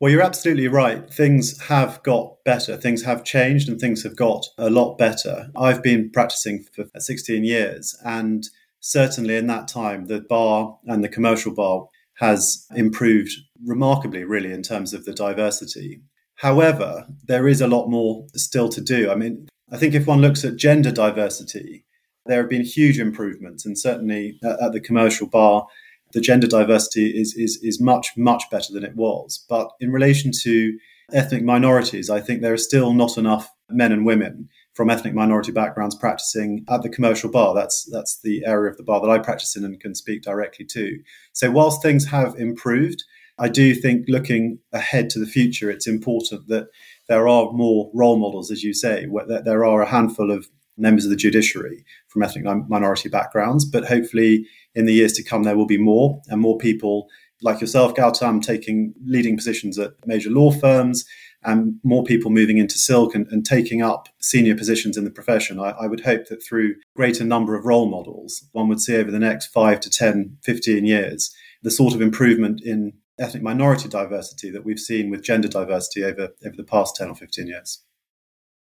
well 0.02 0.10
you're 0.10 0.20
absolutely 0.20 0.68
right 0.68 1.08
things 1.08 1.58
have 1.62 2.02
got 2.02 2.36
better 2.44 2.76
things 2.76 3.04
have 3.04 3.24
changed 3.24 3.68
and 3.68 3.80
things 3.80 4.02
have 4.02 4.16
got 4.16 4.44
a 4.58 4.68
lot 4.68 4.98
better 4.98 5.48
i've 5.56 5.82
been 5.82 6.10
practicing 6.10 6.62
for 6.74 6.84
16 6.98 7.44
years 7.44 7.96
and 8.04 8.48
certainly 8.80 9.36
in 9.36 9.46
that 9.46 9.68
time 9.68 10.08
the 10.08 10.20
bar 10.20 10.76
and 10.86 11.04
the 11.04 11.08
commercial 11.08 11.54
bar 11.54 11.86
has 12.22 12.66
improved 12.74 13.32
remarkably, 13.64 14.24
really, 14.24 14.52
in 14.52 14.62
terms 14.62 14.94
of 14.94 15.04
the 15.04 15.12
diversity. 15.12 16.00
However, 16.36 17.06
there 17.26 17.48
is 17.48 17.60
a 17.60 17.66
lot 17.66 17.88
more 17.88 18.26
still 18.34 18.68
to 18.70 18.80
do. 18.80 19.10
I 19.10 19.14
mean, 19.14 19.48
I 19.70 19.76
think 19.76 19.94
if 19.94 20.06
one 20.06 20.20
looks 20.20 20.44
at 20.44 20.56
gender 20.56 20.92
diversity, 20.92 21.84
there 22.26 22.40
have 22.40 22.50
been 22.50 22.64
huge 22.64 23.00
improvements, 23.00 23.66
and 23.66 23.78
certainly 23.78 24.38
uh, 24.44 24.56
at 24.62 24.72
the 24.72 24.80
commercial 24.80 25.26
bar, 25.26 25.66
the 26.12 26.20
gender 26.20 26.46
diversity 26.46 27.10
is, 27.10 27.34
is, 27.34 27.58
is 27.62 27.80
much, 27.80 28.08
much 28.16 28.44
better 28.50 28.72
than 28.72 28.84
it 28.84 28.96
was. 28.96 29.44
But 29.48 29.70
in 29.80 29.92
relation 29.92 30.30
to 30.42 30.78
ethnic 31.12 31.42
minorities, 31.42 32.10
I 32.10 32.20
think 32.20 32.40
there 32.40 32.52
are 32.52 32.58
still 32.58 32.92
not 32.92 33.18
enough 33.18 33.50
men 33.68 33.92
and 33.92 34.04
women 34.04 34.48
from 34.74 34.90
ethnic 34.90 35.14
minority 35.14 35.52
backgrounds 35.52 35.94
practicing 35.94 36.64
at 36.68 36.82
the 36.82 36.88
commercial 36.88 37.30
bar. 37.30 37.54
That's 37.54 37.88
that's 37.90 38.20
the 38.20 38.44
area 38.46 38.70
of 38.70 38.76
the 38.76 38.82
bar 38.82 39.00
that 39.00 39.10
I 39.10 39.18
practice 39.18 39.56
in 39.56 39.64
and 39.64 39.80
can 39.80 39.94
speak 39.94 40.22
directly 40.22 40.64
to. 40.66 40.98
So 41.32 41.50
whilst 41.50 41.82
things 41.82 42.06
have 42.06 42.34
improved, 42.36 43.04
I 43.38 43.48
do 43.48 43.74
think 43.74 44.06
looking 44.08 44.58
ahead 44.72 45.10
to 45.10 45.18
the 45.18 45.26
future, 45.26 45.70
it's 45.70 45.86
important 45.86 46.48
that 46.48 46.68
there 47.08 47.28
are 47.28 47.52
more 47.52 47.90
role 47.94 48.16
models, 48.18 48.50
as 48.50 48.62
you 48.62 48.72
say, 48.72 49.06
that 49.28 49.44
there 49.44 49.64
are 49.64 49.82
a 49.82 49.88
handful 49.88 50.30
of 50.30 50.48
members 50.78 51.04
of 51.04 51.10
the 51.10 51.16
judiciary 51.16 51.84
from 52.08 52.22
ethnic 52.22 52.44
minority 52.68 53.08
backgrounds, 53.08 53.64
but 53.64 53.84
hopefully 53.84 54.46
in 54.74 54.86
the 54.86 54.94
years 54.94 55.12
to 55.14 55.22
come 55.22 55.42
there 55.42 55.56
will 55.56 55.66
be 55.66 55.78
more 55.78 56.20
and 56.28 56.40
more 56.40 56.58
people 56.58 57.08
like 57.42 57.60
yourself, 57.60 57.94
Gautam, 57.94 58.40
taking 58.40 58.94
leading 59.04 59.36
positions 59.36 59.78
at 59.78 59.94
major 60.06 60.30
law 60.30 60.52
firms, 60.52 61.04
and 61.44 61.74
more 61.82 62.04
people 62.04 62.30
moving 62.30 62.58
into 62.58 62.78
silk 62.78 63.14
and, 63.14 63.26
and 63.28 63.44
taking 63.44 63.82
up 63.82 64.08
senior 64.20 64.54
positions 64.54 64.96
in 64.96 65.04
the 65.04 65.10
profession. 65.10 65.58
I, 65.58 65.70
I, 65.70 65.86
would 65.86 66.04
hope 66.04 66.26
that 66.28 66.42
through 66.42 66.76
greater 66.94 67.24
number 67.24 67.56
of 67.56 67.64
role 67.66 67.86
models, 67.86 68.44
one 68.52 68.68
would 68.68 68.80
see 68.80 68.96
over 68.96 69.10
the 69.10 69.18
next 69.18 69.46
five 69.46 69.80
to 69.80 69.90
10, 69.90 70.38
15 70.42 70.84
years, 70.86 71.34
the 71.62 71.70
sort 71.70 71.94
of 71.94 72.00
improvement 72.00 72.62
in 72.62 72.92
ethnic 73.18 73.42
minority 73.42 73.88
diversity 73.88 74.50
that 74.50 74.64
we've 74.64 74.78
seen 74.78 75.10
with 75.10 75.24
gender 75.24 75.48
diversity 75.48 76.04
over, 76.04 76.28
over 76.46 76.56
the 76.56 76.64
past 76.64 76.96
10 76.96 77.08
or 77.08 77.14
15 77.16 77.48
years. 77.48 77.82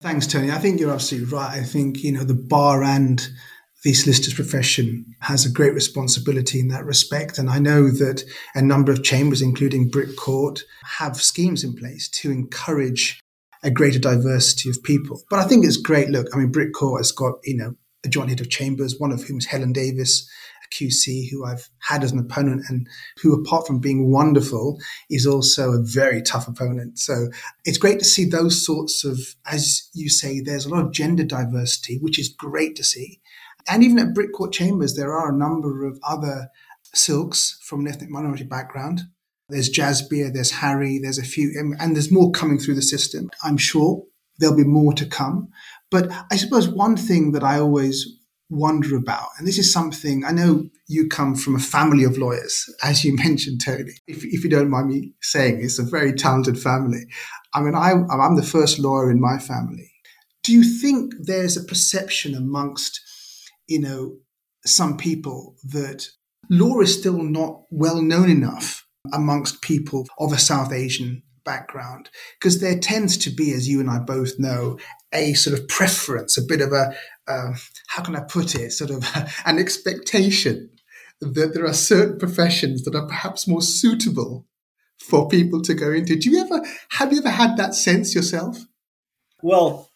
Thanks, 0.02 0.28
Tony. 0.28 0.52
I 0.52 0.58
think 0.58 0.80
you're 0.80 0.94
absolutely 0.94 1.32
right. 1.34 1.58
I 1.58 1.64
think, 1.64 2.04
you 2.04 2.12
know, 2.12 2.24
the 2.24 2.34
bar 2.34 2.84
and 2.84 3.26
the 3.84 3.94
solicitor's 3.94 4.34
profession 4.34 5.06
has 5.20 5.46
a 5.46 5.52
great 5.52 5.74
responsibility 5.74 6.60
in 6.60 6.70
that 6.70 6.86
respect. 6.86 7.38
And 7.38 7.50
I 7.50 7.60
know 7.60 7.90
that 7.90 8.24
a 8.56 8.62
number 8.62 8.92
of 8.92 9.04
chambers, 9.04 9.42
including 9.42 9.90
Brick 9.90 10.16
Court, 10.16 10.64
have 10.86 11.22
schemes 11.22 11.64
in 11.64 11.76
place 11.76 12.08
to 12.10 12.32
encourage 12.32 13.20
a 13.62 13.70
greater 13.70 14.00
diversity 14.00 14.70
of 14.70 14.82
people. 14.84 15.22
But 15.30 15.40
I 15.40 15.48
think 15.48 15.66
it's 15.66 15.78
great. 15.78 16.10
Look, 16.10 16.28
I 16.34 16.38
mean, 16.38 16.52
Brick 16.52 16.74
Court 16.74 17.00
has 17.00 17.12
got, 17.12 17.36
you 17.44 17.58
know, 17.58 17.76
a 18.06 18.10
joint 18.10 18.30
head 18.30 18.42
of 18.42 18.50
chambers, 18.50 19.00
one 19.00 19.12
of 19.12 19.24
whom 19.24 19.38
is 19.38 19.46
Helen 19.46 19.74
Davies, 19.74 20.30
a 20.64 20.76
QC 20.76 21.30
who 21.30 21.46
I've 21.46 21.70
had 21.80 22.04
as 22.04 22.12
an 22.12 22.20
opponent 22.20 22.64
and 22.70 22.88
who, 23.22 23.34
apart 23.34 23.68
from 23.68 23.80
being 23.80 24.12
wonderful, 24.12 24.80
is 25.10 25.26
also 25.26 25.72
a 25.72 25.82
very 25.82 26.22
tough 26.22 26.48
opponent. 26.48 27.00
So 27.00 27.30
it's 27.66 27.78
great 27.78 28.00
to 28.00 28.06
see 28.06 28.26
those 28.26 28.66
sorts 28.66 29.06
of, 29.06 29.20
as 29.46 29.90
you 29.94 30.10
say, 30.10 30.40
there's 30.40 30.66
a 30.66 30.70
lot 30.70 30.86
of 30.86 30.92
gender 30.92 31.24
diversity, 31.24 31.98
which 32.00 32.20
is 32.20 32.30
great 32.30 32.76
to 32.78 32.84
see. 32.84 33.20
And 33.70 33.84
even 33.84 34.00
at 34.00 34.14
Brick 34.14 34.34
Court 34.34 34.52
Chambers, 34.52 34.96
there 34.96 35.14
are 35.14 35.34
a 35.34 35.38
number 35.38 35.86
of 35.86 36.00
other 36.08 36.50
silks 36.94 37.60
from 37.64 37.82
an 37.82 37.88
ethnic 37.88 38.10
minority 38.10 38.44
background. 38.44 39.02
There's 39.50 39.72
Jasbir, 39.72 40.34
there's 40.34 40.52
Harry, 40.52 41.00
there's 41.00 41.18
a 41.18 41.24
few, 41.24 41.54
and 41.80 41.96
there's 41.96 42.12
more 42.12 42.32
coming 42.32 42.60
through 42.60 42.76
the 42.76 42.82
system. 42.82 43.30
I'm 43.44 43.58
sure 43.58 44.04
there'll 44.40 44.56
be 44.56 44.64
more 44.64 44.94
to 44.94 45.06
come. 45.06 45.50
But 45.92 46.12
I 46.32 46.38
suppose 46.38 46.68
one 46.68 46.98
thing 46.98 47.34
that 47.34 47.44
I 47.44 47.60
always 47.60 48.08
wonder 48.50 48.96
about, 48.96 49.30
and 49.38 49.48
this 49.48 49.58
is 49.58 49.72
something 49.72 50.24
I 50.26 50.32
know 50.32 50.70
you 50.88 51.08
come 51.08 51.36
from 51.36 51.56
a 51.56 51.60
family 51.60 52.04
of 52.04 52.18
lawyers, 52.18 52.74
as 52.84 53.04
you 53.04 53.16
mentioned, 53.24 53.62
Tony. 53.64 53.94
If, 54.08 54.24
if 54.24 54.44
you 54.44 54.50
don't 54.50 54.70
mind 54.70 54.88
me 54.88 55.14
saying, 55.22 55.60
it's 55.62 55.80
a 55.80 55.84
very 55.84 56.14
talented 56.14 56.60
family. 56.60 57.06
I 57.54 57.62
mean, 57.62 57.76
I, 57.76 57.92
I'm 57.92 58.36
the 58.36 58.44
first 58.44 58.80
lawyer 58.80 59.12
in 59.12 59.22
my 59.22 59.38
family. 59.38 59.92
Do 60.44 60.52
you 60.52 60.64
think 60.64 61.14
there's 61.20 61.56
a 61.56 61.64
perception 61.64 62.36
amongst 62.36 63.00
you 63.68 63.80
know, 63.80 64.18
some 64.66 64.98
people 64.98 65.56
that 65.64 66.08
law 66.50 66.80
is 66.82 66.98
still 66.98 67.22
not 67.22 67.64
well 67.70 68.02
known 68.02 68.30
enough 68.30 68.86
amongst 69.12 69.62
people 69.62 70.08
of 70.20 70.32
a 70.32 70.38
South 70.38 70.72
Asian 70.72 71.24
background 71.44 72.10
because 72.40 72.62
there 72.62 72.80
tends 72.80 73.18
to 73.18 73.30
be, 73.30 73.52
as 73.52 73.68
you 73.68 73.80
and 73.80 73.90
I 73.90 74.00
both 74.00 74.40
know, 74.40 74.78
a 75.14 75.34
sort 75.34 75.58
of 75.58 75.68
preference, 75.68 76.38
a 76.38 76.42
bit 76.42 76.62
of 76.62 76.72
a, 76.72 76.96
uh, 77.28 77.54
how 77.88 78.04
can 78.04 78.16
I 78.16 78.22
put 78.22 78.56
it, 78.56 78.72
sort 78.72 78.92
of 78.92 79.06
an 79.46 79.60
expectation 79.60 80.70
that 81.20 81.54
there 81.54 81.66
are 81.66 81.74
certain 81.74 82.18
professions 82.18 82.84
that 82.84 82.96
are 82.96 83.08
perhaps 83.08 83.48
more 83.48 83.62
suitable 83.62 84.46
for 85.00 85.28
people 85.28 85.62
to 85.62 85.74
go 85.74 85.92
into. 85.92 86.18
Do 86.18 86.30
you 86.30 86.42
ever, 86.42 86.62
have 86.92 87.12
you 87.12 87.20
ever 87.20 87.30
had 87.30 87.58
that 87.58 87.76
sense 87.76 88.16
yourself? 88.16 88.66
Well, 89.42 89.90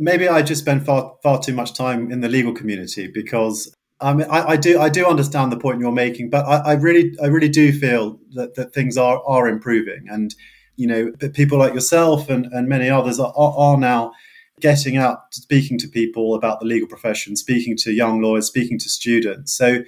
maybe 0.00 0.28
I 0.28 0.42
just 0.42 0.62
spend 0.62 0.84
far 0.84 1.14
far 1.22 1.38
too 1.38 1.52
much 1.52 1.74
time 1.74 2.10
in 2.10 2.20
the 2.20 2.28
legal 2.28 2.52
community 2.52 3.06
because 3.06 3.72
I 4.00 4.14
mean 4.14 4.26
I, 4.30 4.50
I 4.52 4.56
do 4.56 4.80
I 4.80 4.88
do 4.88 5.06
understand 5.06 5.52
the 5.52 5.58
point 5.58 5.80
you're 5.80 5.92
making, 5.92 6.30
but 6.30 6.44
I, 6.46 6.70
I, 6.70 6.72
really 6.72 7.14
I 7.22 7.26
really 7.26 7.48
do 7.48 7.72
feel 7.72 8.18
that, 8.34 8.54
that 8.54 8.72
things 8.72 8.96
are 8.96 9.22
are 9.24 9.46
improving, 9.46 10.06
and 10.08 10.34
you 10.76 10.86
know 10.88 11.12
people 11.34 11.58
like 11.58 11.74
yourself 11.74 12.28
and, 12.30 12.46
and 12.46 12.68
many 12.68 12.88
others 12.88 13.20
are, 13.20 13.32
are 13.36 13.76
now 13.76 14.12
getting 14.60 14.96
out 14.96 15.32
speaking 15.32 15.78
to 15.78 15.88
people 15.88 16.34
about 16.34 16.60
the 16.60 16.66
legal 16.66 16.88
profession, 16.88 17.36
speaking 17.36 17.76
to 17.76 17.92
young 17.92 18.20
lawyers, 18.20 18.46
speaking 18.46 18.78
to 18.78 18.88
students. 18.88 19.52
So 19.52 19.82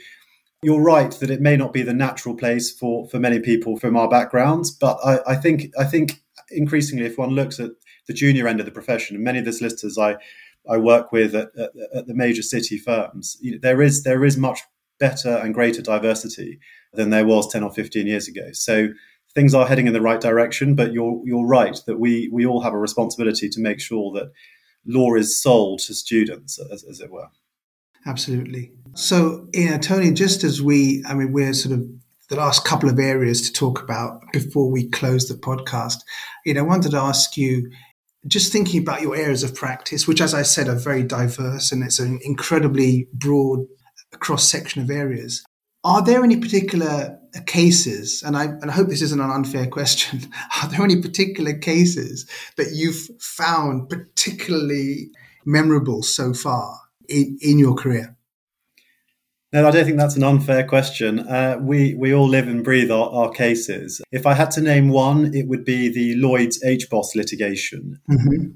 you're 0.62 0.80
right 0.80 1.10
that 1.10 1.30
it 1.30 1.40
may 1.40 1.56
not 1.56 1.72
be 1.72 1.82
the 1.82 1.94
natural 1.94 2.36
place 2.36 2.70
for 2.70 3.08
for 3.08 3.18
many 3.18 3.40
people 3.40 3.78
from 3.78 3.96
our 3.96 4.08
backgrounds, 4.08 4.70
but 4.70 4.98
I, 5.04 5.20
I 5.26 5.36
think 5.36 5.72
I 5.78 5.84
think 5.84 6.22
increasingly 6.50 7.06
if 7.06 7.16
one 7.16 7.30
looks 7.30 7.58
at 7.58 7.70
the 8.06 8.14
junior 8.14 8.48
end 8.48 8.60
of 8.60 8.66
the 8.66 8.72
profession. 8.72 9.16
And 9.16 9.24
many 9.24 9.38
of 9.38 9.44
the 9.44 9.52
solicitors 9.52 9.98
I 9.98 10.16
I 10.68 10.76
work 10.76 11.10
with 11.10 11.34
at, 11.34 11.48
at, 11.58 11.70
at 11.94 12.06
the 12.06 12.14
major 12.14 12.42
city 12.42 12.78
firms, 12.78 13.36
you 13.40 13.52
know, 13.52 13.58
there 13.60 13.82
is 13.82 14.04
there 14.04 14.24
is 14.24 14.36
much 14.36 14.60
better 14.98 15.36
and 15.36 15.54
greater 15.54 15.82
diversity 15.82 16.60
than 16.92 17.10
there 17.10 17.26
was 17.26 17.50
10 17.50 17.64
or 17.64 17.72
15 17.72 18.06
years 18.06 18.28
ago. 18.28 18.52
So 18.52 18.88
things 19.34 19.54
are 19.54 19.66
heading 19.66 19.86
in 19.86 19.92
the 19.92 20.00
right 20.00 20.20
direction, 20.20 20.74
but 20.74 20.92
you're 20.92 21.20
you're 21.24 21.46
right 21.46 21.78
that 21.86 21.98
we 21.98 22.28
we 22.32 22.46
all 22.46 22.62
have 22.62 22.74
a 22.74 22.78
responsibility 22.78 23.48
to 23.48 23.60
make 23.60 23.80
sure 23.80 24.12
that 24.12 24.32
law 24.84 25.14
is 25.14 25.40
sold 25.40 25.80
to 25.80 25.94
students, 25.94 26.58
as, 26.72 26.84
as 26.84 27.00
it 27.00 27.10
were. 27.10 27.28
Absolutely. 28.06 28.72
So, 28.94 29.48
know, 29.70 29.78
Tony, 29.78 30.12
just 30.12 30.42
as 30.44 30.60
we, 30.60 31.04
I 31.06 31.14
mean, 31.14 31.32
we're 31.32 31.54
sort 31.54 31.78
of 31.78 31.86
the 32.28 32.36
last 32.36 32.64
couple 32.64 32.88
of 32.88 32.98
areas 32.98 33.42
to 33.42 33.52
talk 33.52 33.80
about 33.80 34.20
before 34.32 34.70
we 34.70 34.88
close 34.88 35.28
the 35.28 35.34
podcast. 35.34 35.98
You 36.44 36.54
know, 36.54 36.60
I 36.60 36.66
wanted 36.66 36.90
to 36.92 36.96
ask 36.98 37.36
you, 37.36 37.70
just 38.26 38.52
thinking 38.52 38.80
about 38.80 39.02
your 39.02 39.16
areas 39.16 39.42
of 39.42 39.54
practice, 39.54 40.06
which, 40.06 40.20
as 40.20 40.34
I 40.34 40.42
said, 40.42 40.68
are 40.68 40.76
very 40.76 41.02
diverse 41.02 41.72
and 41.72 41.82
it's 41.82 41.98
an 41.98 42.20
incredibly 42.22 43.08
broad 43.12 43.66
cross 44.20 44.48
section 44.48 44.82
of 44.82 44.90
areas. 44.90 45.44
Are 45.84 46.02
there 46.02 46.22
any 46.22 46.36
particular 46.36 47.18
cases, 47.46 48.22
and 48.22 48.36
I, 48.36 48.44
and 48.44 48.70
I 48.70 48.74
hope 48.74 48.88
this 48.88 49.02
isn't 49.02 49.20
an 49.20 49.30
unfair 49.30 49.66
question, 49.66 50.30
are 50.62 50.68
there 50.68 50.82
any 50.82 51.00
particular 51.00 51.54
cases 51.54 52.28
that 52.56 52.72
you've 52.72 53.08
found 53.20 53.88
particularly 53.88 55.10
memorable 55.44 56.02
so 56.02 56.32
far 56.34 56.78
in, 57.08 57.38
in 57.40 57.58
your 57.58 57.74
career? 57.74 58.16
No, 59.52 59.68
I 59.68 59.70
don't 59.70 59.84
think 59.84 59.98
that's 59.98 60.16
an 60.16 60.24
unfair 60.24 60.66
question. 60.66 61.20
Uh, 61.20 61.58
we 61.60 61.94
we 61.94 62.14
all 62.14 62.26
live 62.26 62.48
and 62.48 62.64
breathe 62.64 62.90
our, 62.90 63.10
our, 63.10 63.30
cases. 63.30 64.00
If 64.10 64.24
I 64.24 64.32
had 64.32 64.50
to 64.52 64.62
name 64.62 64.88
one, 64.88 65.34
it 65.34 65.46
would 65.46 65.62
be 65.62 65.90
the 65.90 66.14
Lloyd's 66.14 66.62
HBOS 66.64 67.14
litigation, 67.14 68.00
mm-hmm. 68.10 68.52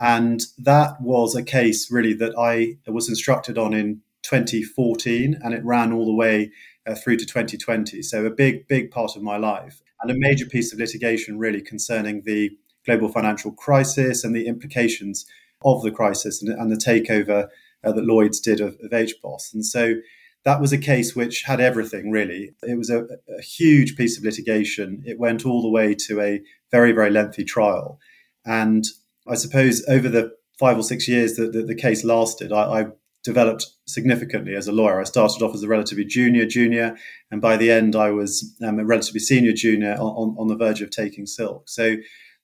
and 0.00 0.42
that 0.58 1.00
was 1.00 1.36
a 1.36 1.44
case 1.44 1.88
really 1.92 2.14
that 2.14 2.34
I 2.36 2.78
was 2.90 3.08
instructed 3.08 3.58
on 3.58 3.72
in 3.72 4.02
2014, 4.22 5.38
and 5.40 5.54
it 5.54 5.64
ran 5.64 5.92
all 5.92 6.04
the 6.04 6.14
way 6.14 6.50
uh, 6.84 6.96
through 6.96 7.18
to 7.18 7.26
2020. 7.26 8.02
So 8.02 8.26
a 8.26 8.30
big 8.30 8.66
big 8.66 8.90
part 8.90 9.14
of 9.14 9.22
my 9.22 9.36
life, 9.36 9.80
and 10.02 10.10
a 10.10 10.18
major 10.18 10.46
piece 10.46 10.72
of 10.72 10.80
litigation 10.80 11.38
really 11.38 11.62
concerning 11.62 12.22
the 12.24 12.50
global 12.84 13.08
financial 13.08 13.52
crisis 13.52 14.24
and 14.24 14.34
the 14.34 14.48
implications 14.48 15.26
of 15.64 15.82
the 15.82 15.92
crisis 15.92 16.42
and, 16.42 16.50
and 16.58 16.72
the 16.72 16.76
takeover 16.76 17.46
uh, 17.84 17.92
that 17.92 18.04
Lloyd's 18.04 18.40
did 18.40 18.60
of, 18.60 18.76
of 18.82 18.90
HBOS, 18.90 19.54
and 19.54 19.64
so 19.64 19.94
that 20.44 20.60
was 20.60 20.72
a 20.72 20.78
case 20.78 21.14
which 21.14 21.42
had 21.42 21.60
everything 21.60 22.10
really. 22.10 22.54
It 22.62 22.78
was 22.78 22.90
a, 22.90 23.04
a, 23.38 23.42
huge 23.42 23.96
piece 23.96 24.16
of 24.16 24.24
litigation. 24.24 25.02
It 25.04 25.18
went 25.18 25.44
all 25.44 25.62
the 25.62 25.68
way 25.68 25.94
to 26.06 26.20
a 26.20 26.40
very, 26.70 26.92
very 26.92 27.10
lengthy 27.10 27.44
trial. 27.44 27.98
And 28.46 28.84
I 29.28 29.34
suppose 29.34 29.84
over 29.86 30.08
the 30.08 30.32
five 30.58 30.78
or 30.78 30.82
six 30.82 31.06
years 31.06 31.36
that, 31.36 31.52
that 31.52 31.66
the 31.66 31.74
case 31.74 32.04
lasted, 32.04 32.52
I, 32.52 32.80
I, 32.80 32.86
developed 33.22 33.66
significantly 33.86 34.54
as 34.54 34.66
a 34.66 34.72
lawyer. 34.72 34.98
I 34.98 35.04
started 35.04 35.42
off 35.42 35.54
as 35.54 35.62
a 35.62 35.68
relatively 35.68 36.06
junior 36.06 36.46
junior, 36.46 36.96
and 37.30 37.42
by 37.42 37.58
the 37.58 37.70
end, 37.70 37.94
I 37.94 38.10
was 38.12 38.56
um, 38.62 38.78
a 38.78 38.84
relatively 38.86 39.20
senior 39.20 39.52
junior 39.52 39.92
on, 40.00 40.34
on 40.38 40.48
the 40.48 40.56
verge 40.56 40.80
of 40.80 40.88
taking 40.88 41.26
silk. 41.26 41.68
So 41.68 41.96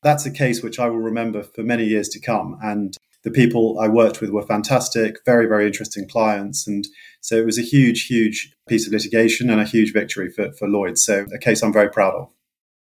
that's 0.02 0.26
a 0.26 0.30
case 0.30 0.62
which 0.62 0.78
I 0.78 0.88
will 0.88 0.98
remember 0.98 1.42
for 1.42 1.62
many 1.62 1.84
years 1.84 2.10
to 2.10 2.20
come. 2.20 2.58
And 2.62 2.94
the 3.24 3.30
people 3.30 3.78
I 3.80 3.88
worked 3.88 4.20
with 4.20 4.30
were 4.30 4.46
fantastic, 4.46 5.16
very, 5.24 5.46
very 5.46 5.66
interesting 5.66 6.08
clients. 6.08 6.66
And 6.66 6.86
so 7.26 7.34
it 7.34 7.44
was 7.44 7.58
a 7.58 7.62
huge, 7.62 8.06
huge 8.06 8.54
piece 8.68 8.86
of 8.86 8.92
litigation 8.92 9.50
and 9.50 9.60
a 9.60 9.64
huge 9.64 9.92
victory 9.92 10.30
for, 10.30 10.52
for 10.52 10.68
Lloyd. 10.68 10.96
So 10.96 11.26
a 11.34 11.38
case 11.40 11.60
I'm 11.60 11.72
very 11.72 11.90
proud 11.90 12.14
of. 12.14 12.28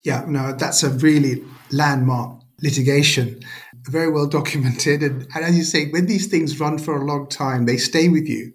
Yeah, 0.04 0.24
no, 0.28 0.54
that's 0.54 0.84
a 0.84 0.92
really 0.92 1.44
landmark 1.72 2.40
litigation, 2.62 3.42
very 3.90 4.12
well 4.12 4.28
documented. 4.28 5.02
And, 5.02 5.28
and 5.34 5.44
as 5.44 5.58
you 5.58 5.64
say, 5.64 5.90
when 5.90 6.06
these 6.06 6.28
things 6.28 6.60
run 6.60 6.78
for 6.78 6.96
a 6.96 7.06
long 7.06 7.28
time, 7.28 7.66
they 7.66 7.78
stay 7.78 8.08
with 8.08 8.28
you. 8.28 8.54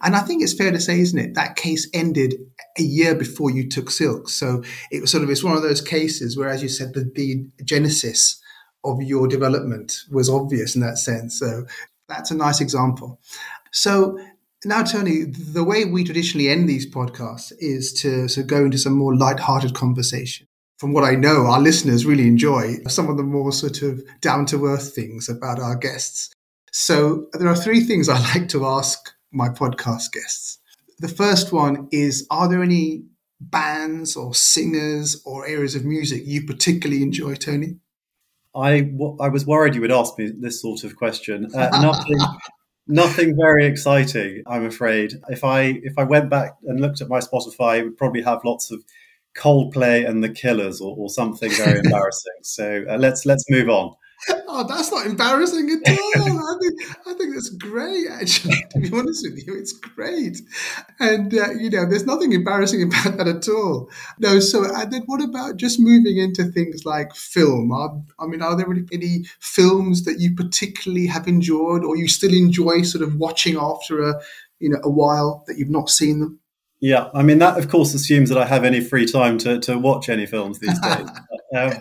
And 0.00 0.14
I 0.14 0.20
think 0.20 0.44
it's 0.44 0.54
fair 0.54 0.70
to 0.70 0.78
say, 0.78 1.00
isn't 1.00 1.18
it? 1.18 1.34
That 1.34 1.56
case 1.56 1.90
ended 1.92 2.34
a 2.78 2.82
year 2.82 3.16
before 3.16 3.50
you 3.50 3.68
took 3.68 3.90
Silk. 3.90 4.28
So 4.28 4.62
it 4.92 5.00
was 5.00 5.10
sort 5.10 5.24
of, 5.24 5.30
it's 5.30 5.42
one 5.42 5.56
of 5.56 5.62
those 5.62 5.80
cases 5.80 6.38
where, 6.38 6.50
as 6.50 6.62
you 6.62 6.68
said, 6.68 6.94
the, 6.94 7.10
the 7.16 7.64
genesis 7.64 8.40
of 8.84 9.02
your 9.02 9.26
development 9.26 10.02
was 10.08 10.30
obvious 10.30 10.76
in 10.76 10.82
that 10.82 10.98
sense. 10.98 11.36
So 11.36 11.64
that's 12.08 12.30
a 12.30 12.36
nice 12.36 12.60
example. 12.60 13.18
So 13.72 14.16
now, 14.64 14.82
Tony, 14.82 15.24
the 15.24 15.64
way 15.64 15.84
we 15.84 16.04
traditionally 16.04 16.48
end 16.48 16.68
these 16.68 16.90
podcasts 16.90 17.52
is 17.58 17.92
to, 17.94 18.26
to 18.28 18.42
go 18.42 18.64
into 18.64 18.78
some 18.78 18.94
more 18.94 19.14
light-hearted 19.14 19.74
conversation. 19.74 20.46
From 20.78 20.92
what 20.92 21.04
I 21.04 21.14
know, 21.14 21.46
our 21.46 21.60
listeners 21.60 22.06
really 22.06 22.26
enjoy 22.26 22.76
some 22.88 23.08
of 23.08 23.16
the 23.16 23.22
more 23.22 23.52
sort 23.52 23.82
of 23.82 24.02
down-to-earth 24.20 24.94
things 24.94 25.28
about 25.28 25.58
our 25.58 25.76
guests. 25.76 26.32
So 26.72 27.26
there 27.32 27.48
are 27.48 27.56
three 27.56 27.80
things 27.80 28.08
I 28.08 28.18
like 28.34 28.48
to 28.50 28.66
ask 28.66 29.12
my 29.32 29.48
podcast 29.48 30.12
guests. 30.12 30.58
The 30.98 31.08
first 31.08 31.52
one 31.52 31.88
is 31.92 32.26
Are 32.30 32.48
there 32.48 32.62
any 32.62 33.04
bands 33.40 34.16
or 34.16 34.34
singers 34.34 35.22
or 35.24 35.46
areas 35.46 35.74
of 35.74 35.84
music 35.84 36.22
you 36.24 36.46
particularly 36.46 37.02
enjoy, 37.02 37.34
Tony? 37.34 37.76
I, 38.54 38.90
I 39.20 39.28
was 39.28 39.46
worried 39.46 39.74
you 39.74 39.82
would 39.82 39.92
ask 39.92 40.18
me 40.18 40.32
this 40.38 40.62
sort 40.62 40.84
of 40.84 40.96
question. 40.96 41.48
Uh, 41.54 41.68
nothing, 41.80 42.18
nothing 42.88 43.36
very 43.36 43.66
exciting, 43.66 44.42
I'm 44.46 44.64
afraid. 44.64 45.14
If 45.28 45.44
I 45.44 45.80
if 45.82 45.98
I 45.98 46.04
went 46.04 46.30
back 46.30 46.56
and 46.64 46.80
looked 46.80 47.00
at 47.00 47.08
my 47.08 47.18
Spotify, 47.18 47.78
it 47.78 47.84
would 47.84 47.96
probably 47.96 48.22
have 48.22 48.44
lots 48.44 48.70
of 48.70 48.84
Coldplay 49.36 50.08
and 50.08 50.24
The 50.24 50.30
Killers 50.30 50.80
or, 50.80 50.96
or 50.96 51.08
something 51.10 51.50
very 51.50 51.78
embarrassing. 51.84 52.32
So 52.42 52.84
uh, 52.88 52.96
let's 52.98 53.26
let's 53.26 53.44
move 53.50 53.68
on. 53.68 53.94
Oh, 54.48 54.66
that's 54.66 54.90
not 54.90 55.06
embarrassing 55.06 55.70
at 55.70 55.98
all. 55.98 56.38
I 56.38 56.56
think 56.60 57.06
I 57.06 57.14
think 57.14 57.34
that's 57.34 57.50
great. 57.50 58.06
Actually, 58.10 58.56
to 58.70 58.80
be 58.80 58.90
honest 58.92 59.26
with 59.28 59.46
you, 59.46 59.56
it's 59.56 59.72
great, 59.72 60.40
and 60.98 61.32
uh, 61.32 61.50
you 61.52 61.70
know, 61.70 61.86
there's 61.88 62.06
nothing 62.06 62.32
embarrassing 62.32 62.82
about 63.04 63.16
that 63.18 63.28
at 63.28 63.48
all. 63.48 63.90
No. 64.18 64.40
So, 64.40 64.64
and 64.64 64.92
then 64.92 65.02
what 65.06 65.22
about 65.22 65.56
just 65.56 65.78
moving 65.78 66.16
into 66.18 66.44
things 66.44 66.84
like 66.84 67.14
film? 67.14 67.72
Are, 67.72 68.00
I 68.18 68.26
mean, 68.26 68.42
are 68.42 68.56
there 68.56 68.66
any 68.92 69.24
films 69.40 70.04
that 70.04 70.18
you 70.18 70.34
particularly 70.34 71.06
have 71.06 71.28
enjoyed, 71.28 71.84
or 71.84 71.96
you 71.96 72.08
still 72.08 72.34
enjoy 72.34 72.82
sort 72.82 73.02
of 73.02 73.16
watching 73.16 73.56
after 73.56 74.02
a 74.08 74.20
you 74.58 74.70
know 74.70 74.80
a 74.82 74.90
while 74.90 75.44
that 75.46 75.58
you've 75.58 75.70
not 75.70 75.90
seen 75.90 76.20
them? 76.20 76.40
Yeah, 76.80 77.08
I 77.14 77.22
mean 77.22 77.38
that 77.38 77.58
of 77.58 77.68
course 77.68 77.94
assumes 77.94 78.28
that 78.28 78.38
I 78.38 78.46
have 78.46 78.64
any 78.64 78.80
free 78.80 79.06
time 79.06 79.38
to, 79.38 79.58
to 79.60 79.78
watch 79.78 80.08
any 80.08 80.26
films 80.26 80.58
these 80.58 80.78
days. 80.80 81.08
um, 81.56 81.72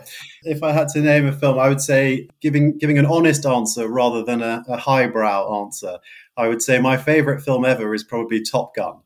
if 0.44 0.64
I 0.64 0.72
had 0.72 0.88
to 0.90 1.02
name 1.02 1.28
a 1.28 1.32
film, 1.32 1.60
I 1.60 1.70
would 1.70 1.82
say 1.82 2.28
giving 2.42 2.78
giving 2.78 2.98
an 2.98 3.06
honest 3.06 3.46
answer 3.46 3.88
rather 3.88 4.24
than 4.24 4.42
a, 4.42 4.64
a 4.68 4.78
highbrow 4.78 5.64
answer. 5.64 5.98
I 6.38 6.48
would 6.48 6.62
say 6.62 6.80
my 6.80 6.98
favorite 6.98 7.42
film 7.42 7.66
ever 7.66 7.94
is 7.94 8.04
probably 8.04 8.42
Top 8.42 8.76
Gun. 8.76 9.00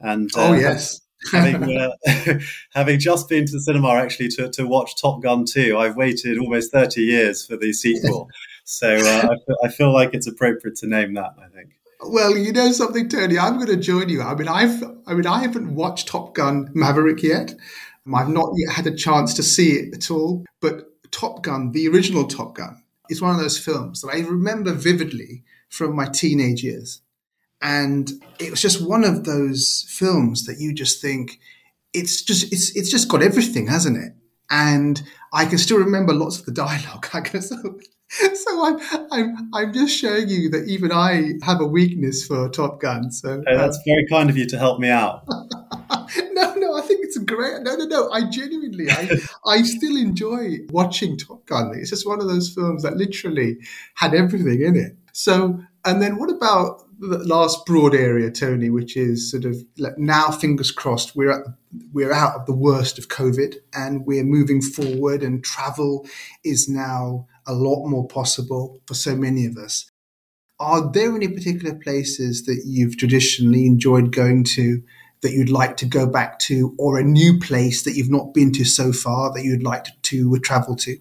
And 0.00 0.30
uh, 0.36 0.50
oh 0.50 0.52
yes, 0.54 1.00
having 1.32 1.78
uh, 1.78 1.90
having 2.74 2.98
just 2.98 3.28
been 3.28 3.46
to 3.46 3.52
the 3.52 3.60
cinema 3.60 3.94
actually 3.94 4.28
to, 4.28 4.48
to 4.50 4.66
watch 4.66 5.00
Top 5.00 5.22
Gun 5.22 5.44
2, 5.44 5.76
I've 5.78 5.96
waited 5.96 6.38
almost 6.38 6.72
30 6.72 7.02
years 7.02 7.46
for 7.46 7.56
the 7.56 7.72
sequel. 7.72 8.28
so 8.64 8.96
uh, 8.96 8.98
I, 8.98 9.36
feel, 9.46 9.56
I 9.64 9.68
feel 9.68 9.92
like 9.92 10.14
it's 10.14 10.26
appropriate 10.26 10.76
to 10.76 10.86
name 10.86 11.14
that. 11.14 11.32
I 11.38 11.48
think. 11.54 11.70
Well, 12.08 12.36
you 12.36 12.52
know 12.52 12.72
something, 12.72 13.08
Tony. 13.08 13.38
I'm 13.38 13.54
going 13.54 13.68
to 13.68 13.76
join 13.76 14.08
you. 14.10 14.22
I 14.22 14.34
mean, 14.34 14.48
I've, 14.48 14.82
I 15.06 15.14
mean, 15.14 15.26
I 15.26 15.40
haven't 15.40 15.74
watched 15.74 16.08
Top 16.08 16.34
Gun 16.34 16.70
Maverick 16.74 17.22
yet. 17.22 17.54
I've 18.14 18.28
not 18.28 18.50
yet 18.56 18.74
had 18.74 18.86
a 18.86 18.94
chance 18.94 19.34
to 19.34 19.42
see 19.42 19.72
it 19.72 19.94
at 19.94 20.10
all. 20.10 20.44
But 20.60 20.88
Top 21.10 21.42
Gun, 21.42 21.72
the 21.72 21.88
original 21.88 22.26
Top 22.26 22.54
Gun, 22.54 22.82
is 23.08 23.22
one 23.22 23.34
of 23.34 23.40
those 23.40 23.58
films 23.58 24.02
that 24.02 24.08
I 24.14 24.20
remember 24.20 24.72
vividly 24.72 25.44
from 25.68 25.94
my 25.94 26.06
teenage 26.06 26.62
years. 26.62 27.00
And 27.62 28.10
it 28.38 28.50
was 28.50 28.60
just 28.60 28.86
one 28.86 29.04
of 29.04 29.24
those 29.24 29.86
films 29.88 30.46
that 30.46 30.60
you 30.60 30.74
just 30.74 31.00
think 31.00 31.40
it's 31.94 32.20
just 32.22 32.52
it's 32.52 32.76
it's 32.76 32.90
just 32.90 33.08
got 33.08 33.22
everything, 33.22 33.66
hasn't 33.66 33.96
it? 33.96 34.12
And 34.50 35.02
I 35.32 35.46
can 35.46 35.58
still 35.58 35.78
remember 35.78 36.12
lots 36.12 36.38
of 36.38 36.46
the 36.46 36.52
dialogue. 36.64 37.08
I 37.12 37.20
can 37.20 37.40
still, 37.40 37.78
so 38.08 38.64
I'm, 38.64 39.06
I'm, 39.10 39.50
I'm 39.52 39.72
just 39.72 39.98
showing 39.98 40.28
you 40.28 40.48
that 40.50 40.68
even 40.68 40.92
I 40.92 41.32
have 41.42 41.60
a 41.60 41.66
weakness 41.66 42.24
for 42.24 42.48
Top 42.50 42.80
Gun. 42.80 43.10
So 43.10 43.42
hey, 43.46 43.56
that's 43.56 43.78
uh, 43.78 43.80
very 43.86 44.06
kind 44.06 44.30
of 44.30 44.36
you 44.36 44.46
to 44.46 44.58
help 44.58 44.78
me 44.78 44.90
out. 44.90 45.24
no, 45.28 46.54
no, 46.54 46.76
I 46.76 46.82
think 46.82 46.95
it's 47.06 47.18
great. 47.18 47.62
No, 47.62 47.76
no, 47.76 47.84
no. 47.84 48.10
I 48.10 48.28
genuinely, 48.28 48.90
I, 48.90 49.18
I 49.46 49.62
still 49.62 49.96
enjoy 49.96 50.58
watching 50.70 51.16
Top 51.16 51.46
Gun. 51.46 51.72
It's 51.74 51.90
just 51.90 52.06
one 52.06 52.20
of 52.20 52.26
those 52.26 52.52
films 52.52 52.82
that 52.82 52.96
literally 52.96 53.58
had 53.94 54.14
everything 54.14 54.62
in 54.62 54.76
it. 54.76 54.96
So, 55.12 55.60
and 55.84 56.02
then 56.02 56.18
what 56.18 56.30
about 56.30 56.82
the 56.98 57.18
last 57.18 57.64
broad 57.66 57.94
area, 57.94 58.30
Tony, 58.30 58.70
which 58.70 58.96
is 58.96 59.30
sort 59.30 59.44
of 59.44 59.56
like 59.78 59.96
now, 59.98 60.30
fingers 60.30 60.70
crossed, 60.70 61.14
we're 61.14 61.30
at, 61.30 61.46
we're 61.92 62.12
out 62.12 62.34
of 62.34 62.46
the 62.46 62.54
worst 62.54 62.98
of 62.98 63.08
COVID 63.08 63.56
and 63.74 64.04
we're 64.06 64.24
moving 64.24 64.60
forward, 64.60 65.22
and 65.22 65.44
travel 65.44 66.06
is 66.44 66.68
now 66.68 67.26
a 67.46 67.54
lot 67.54 67.86
more 67.86 68.08
possible 68.08 68.80
for 68.86 68.94
so 68.94 69.14
many 69.14 69.46
of 69.46 69.56
us. 69.56 69.90
Are 70.58 70.90
there 70.90 71.14
any 71.14 71.28
particular 71.28 71.74
places 71.74 72.46
that 72.46 72.62
you've 72.64 72.96
traditionally 72.96 73.66
enjoyed 73.66 74.10
going 74.10 74.42
to 74.44 74.82
that 75.22 75.32
you'd 75.32 75.50
like 75.50 75.76
to 75.78 75.86
go 75.86 76.06
back 76.06 76.38
to, 76.40 76.74
or 76.78 76.98
a 76.98 77.04
new 77.04 77.38
place 77.38 77.82
that 77.84 77.94
you've 77.94 78.10
not 78.10 78.34
been 78.34 78.52
to 78.52 78.64
so 78.64 78.92
far 78.92 79.32
that 79.32 79.44
you'd 79.44 79.62
like 79.62 79.84
to, 79.84 79.92
to 80.02 80.38
travel 80.40 80.76
to? 80.76 80.98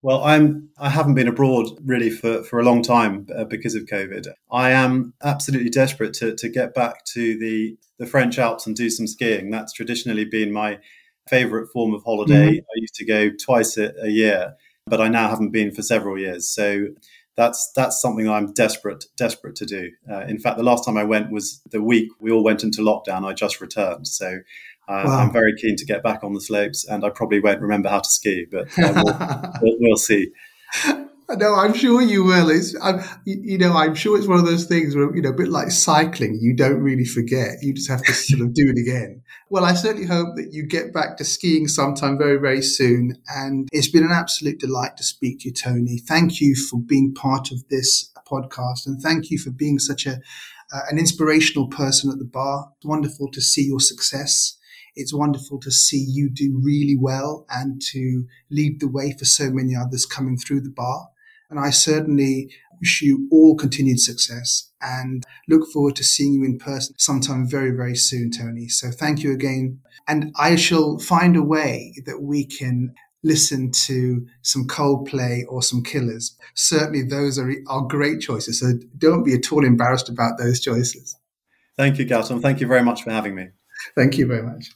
Well, 0.00 0.22
I'm 0.22 0.68
I 0.78 0.90
haven't 0.90 1.14
been 1.14 1.26
abroad 1.26 1.70
really 1.84 2.10
for, 2.10 2.44
for 2.44 2.60
a 2.60 2.62
long 2.62 2.82
time 2.82 3.26
uh, 3.36 3.44
because 3.44 3.74
of 3.74 3.86
COVID. 3.86 4.28
I 4.50 4.70
am 4.70 5.12
absolutely 5.24 5.70
desperate 5.70 6.14
to, 6.14 6.36
to 6.36 6.48
get 6.48 6.72
back 6.74 7.04
to 7.06 7.38
the 7.38 7.76
the 7.98 8.06
French 8.06 8.38
Alps 8.38 8.66
and 8.66 8.76
do 8.76 8.90
some 8.90 9.08
skiing. 9.08 9.50
That's 9.50 9.72
traditionally 9.72 10.24
been 10.24 10.52
my 10.52 10.78
favorite 11.28 11.68
form 11.72 11.94
of 11.94 12.02
holiday. 12.04 12.52
Mm-hmm. 12.52 12.58
I 12.58 12.76
used 12.76 12.94
to 12.94 13.04
go 13.04 13.30
twice 13.30 13.76
a, 13.76 13.92
a, 14.00 14.08
year, 14.08 14.54
but 14.86 15.00
I 15.00 15.08
now 15.08 15.28
haven't 15.28 15.50
been 15.50 15.74
for 15.74 15.82
several 15.82 16.16
years. 16.16 16.48
So 16.48 16.86
that's 17.38 17.70
that's 17.76 18.02
something 18.02 18.28
I'm 18.28 18.52
desperate 18.52 19.04
desperate 19.16 19.54
to 19.56 19.64
do. 19.64 19.92
Uh, 20.10 20.22
in 20.22 20.40
fact, 20.40 20.56
the 20.56 20.64
last 20.64 20.84
time 20.84 20.96
I 20.96 21.04
went 21.04 21.30
was 21.30 21.62
the 21.70 21.80
week 21.80 22.08
we 22.18 22.32
all 22.32 22.42
went 22.42 22.64
into 22.64 22.82
lockdown. 22.82 23.24
I 23.24 23.32
just 23.32 23.60
returned, 23.60 24.08
so 24.08 24.40
uh, 24.88 25.04
wow. 25.06 25.18
I'm 25.18 25.32
very 25.32 25.54
keen 25.56 25.76
to 25.76 25.86
get 25.86 26.02
back 26.02 26.24
on 26.24 26.32
the 26.34 26.40
slopes, 26.40 26.84
and 26.84 27.04
I 27.04 27.10
probably 27.10 27.38
won't 27.38 27.60
remember 27.60 27.90
how 27.90 28.00
to 28.00 28.10
ski, 28.10 28.44
but 28.50 28.66
uh, 28.76 29.52
we'll, 29.62 29.76
we'll, 29.80 29.96
see. 29.96 30.32
No, 31.30 31.54
I'm 31.54 31.74
sure 31.74 32.00
you 32.00 32.24
will. 32.24 32.48
It's, 32.48 32.74
I'm, 32.82 33.02
you 33.26 33.58
know, 33.58 33.74
I'm 33.74 33.94
sure 33.94 34.16
it's 34.16 34.26
one 34.26 34.38
of 34.38 34.46
those 34.46 34.64
things 34.64 34.96
where, 34.96 35.14
you 35.14 35.20
know, 35.20 35.28
a 35.28 35.34
bit 35.34 35.48
like 35.48 35.70
cycling, 35.70 36.38
you 36.40 36.56
don't 36.56 36.80
really 36.80 37.04
forget. 37.04 37.56
You 37.60 37.74
just 37.74 37.90
have 37.90 38.02
to 38.04 38.14
sort 38.14 38.40
of 38.40 38.54
do 38.54 38.72
it 38.74 38.80
again. 38.80 39.22
Well, 39.50 39.64
I 39.64 39.74
certainly 39.74 40.06
hope 40.06 40.36
that 40.36 40.52
you 40.52 40.66
get 40.66 40.94
back 40.94 41.18
to 41.18 41.24
skiing 41.24 41.68
sometime 41.68 42.16
very, 42.16 42.38
very 42.38 42.62
soon. 42.62 43.18
And 43.28 43.68
it's 43.72 43.90
been 43.90 44.04
an 44.04 44.12
absolute 44.12 44.58
delight 44.58 44.96
to 44.96 45.04
speak 45.04 45.40
to 45.40 45.48
you, 45.48 45.54
Tony. 45.54 45.98
Thank 45.98 46.40
you 46.40 46.54
for 46.54 46.80
being 46.80 47.12
part 47.12 47.50
of 47.52 47.68
this 47.68 48.10
podcast. 48.26 48.86
And 48.86 49.00
thank 49.02 49.30
you 49.30 49.38
for 49.38 49.50
being 49.50 49.78
such 49.78 50.06
a, 50.06 50.20
uh, 50.72 50.80
an 50.90 50.98
inspirational 50.98 51.68
person 51.68 52.10
at 52.10 52.18
the 52.18 52.24
bar. 52.24 52.72
It's 52.78 52.86
wonderful 52.86 53.30
to 53.32 53.42
see 53.42 53.66
your 53.66 53.80
success 53.80 54.54
it's 55.00 55.14
wonderful 55.14 55.60
to 55.60 55.70
see 55.70 56.04
you 56.08 56.28
do 56.28 56.60
really 56.60 56.96
well 56.98 57.46
and 57.48 57.80
to 57.92 58.26
lead 58.50 58.80
the 58.80 58.88
way 58.88 59.14
for 59.16 59.24
so 59.24 59.48
many 59.48 59.76
others 59.76 60.04
coming 60.04 60.36
through 60.36 60.62
the 60.62 60.70
bar. 60.70 61.10
And 61.50 61.58
I 61.58 61.70
certainly 61.70 62.50
wish 62.80 63.02
you 63.02 63.28
all 63.32 63.56
continued 63.56 64.00
success 64.00 64.70
and 64.80 65.24
look 65.48 65.70
forward 65.72 65.96
to 65.96 66.04
seeing 66.04 66.34
you 66.34 66.44
in 66.44 66.58
person 66.58 66.94
sometime 66.98 67.48
very, 67.48 67.70
very 67.70 67.96
soon, 67.96 68.30
Tony. 68.30 68.68
So 68.68 68.90
thank 68.90 69.22
you 69.22 69.32
again. 69.32 69.80
And 70.06 70.32
I 70.38 70.56
shall 70.56 70.98
find 70.98 71.36
a 71.36 71.42
way 71.42 71.94
that 72.06 72.22
we 72.22 72.44
can 72.44 72.94
listen 73.24 73.70
to 73.72 74.24
some 74.42 74.66
Coldplay 74.66 75.42
or 75.48 75.62
some 75.62 75.82
Killers. 75.82 76.36
Certainly 76.54 77.04
those 77.04 77.38
are, 77.38 77.52
are 77.68 77.82
great 77.82 78.20
choices. 78.20 78.60
So 78.60 78.74
don't 78.96 79.24
be 79.24 79.34
at 79.34 79.50
all 79.52 79.64
embarrassed 79.64 80.08
about 80.08 80.38
those 80.38 80.60
choices. 80.60 81.16
Thank 81.76 81.98
you, 81.98 82.06
Gautam. 82.06 82.40
Thank 82.40 82.60
you 82.60 82.66
very 82.66 82.82
much 82.82 83.02
for 83.02 83.10
having 83.10 83.34
me. 83.34 83.48
Thank 83.96 84.18
you 84.18 84.26
very 84.26 84.42
much. 84.42 84.70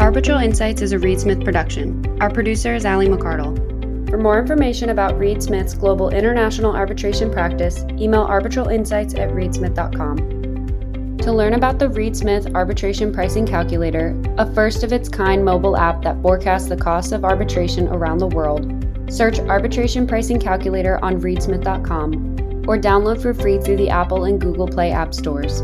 Arbitral 0.00 0.38
Insights 0.38 0.82
is 0.82 0.92
a 0.92 0.98
Reed 0.98 1.20
Smith 1.20 1.42
production. 1.42 2.04
Our 2.20 2.30
producer 2.30 2.74
is 2.74 2.86
Ali 2.86 3.08
McCardle. 3.08 3.65
For 4.08 4.18
more 4.18 4.38
information 4.38 4.90
about 4.90 5.18
Reed 5.18 5.42
Smith's 5.42 5.74
global 5.74 6.10
international 6.10 6.76
arbitration 6.76 7.30
practice, 7.30 7.84
email 7.98 8.26
arbitralinsights 8.26 9.18
at 9.18 9.30
reedsmith.com. 9.30 11.16
To 11.18 11.32
learn 11.32 11.54
about 11.54 11.80
the 11.80 11.88
Reed 11.88 12.16
Smith 12.16 12.54
Arbitration 12.54 13.12
Pricing 13.12 13.44
Calculator, 13.44 14.16
a 14.38 14.54
first 14.54 14.84
of 14.84 14.92
its 14.92 15.08
kind 15.08 15.44
mobile 15.44 15.76
app 15.76 16.02
that 16.02 16.22
forecasts 16.22 16.68
the 16.68 16.76
costs 16.76 17.10
of 17.10 17.24
arbitration 17.24 17.88
around 17.88 18.18
the 18.18 18.28
world, 18.28 18.72
search 19.08 19.40
Arbitration 19.40 20.06
Pricing 20.06 20.38
Calculator 20.38 21.04
on 21.04 21.20
reedsmith.com 21.20 22.36
or 22.68 22.78
download 22.78 23.20
for 23.20 23.34
free 23.34 23.58
through 23.58 23.76
the 23.76 23.90
Apple 23.90 24.24
and 24.24 24.40
Google 24.40 24.68
Play 24.68 24.92
app 24.92 25.14
stores. 25.14 25.62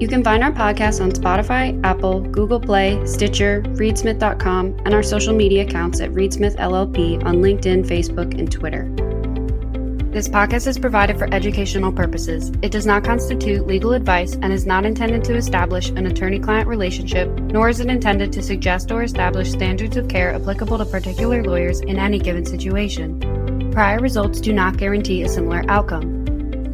You 0.00 0.08
can 0.08 0.24
find 0.24 0.42
our 0.42 0.50
podcast 0.50 1.00
on 1.00 1.12
Spotify, 1.12 1.80
Apple, 1.84 2.20
Google 2.20 2.58
Play, 2.58 3.00
Stitcher, 3.06 3.62
reedsmith.com, 3.62 4.76
and 4.84 4.92
our 4.92 5.04
social 5.04 5.32
media 5.32 5.64
accounts 5.64 6.00
at 6.00 6.10
Reedsmith 6.10 6.56
LLP 6.56 7.24
on 7.24 7.36
LinkedIn, 7.36 7.86
Facebook, 7.86 8.36
and 8.36 8.50
Twitter. 8.50 8.90
This 10.10 10.28
podcast 10.28 10.66
is 10.66 10.78
provided 10.78 11.16
for 11.16 11.32
educational 11.32 11.92
purposes. 11.92 12.50
It 12.60 12.72
does 12.72 12.86
not 12.86 13.04
constitute 13.04 13.68
legal 13.68 13.92
advice 13.92 14.34
and 14.34 14.52
is 14.52 14.66
not 14.66 14.84
intended 14.84 15.22
to 15.24 15.36
establish 15.36 15.90
an 15.90 16.06
attorney 16.06 16.40
client 16.40 16.68
relationship, 16.68 17.28
nor 17.40 17.68
is 17.68 17.78
it 17.78 17.86
intended 17.86 18.32
to 18.32 18.42
suggest 18.42 18.90
or 18.90 19.04
establish 19.04 19.52
standards 19.52 19.96
of 19.96 20.08
care 20.08 20.34
applicable 20.34 20.78
to 20.78 20.84
particular 20.84 21.44
lawyers 21.44 21.80
in 21.80 21.98
any 21.98 22.18
given 22.18 22.44
situation. 22.44 23.70
Prior 23.72 24.00
results 24.00 24.40
do 24.40 24.52
not 24.52 24.76
guarantee 24.76 25.22
a 25.22 25.28
similar 25.28 25.64
outcome. 25.68 26.13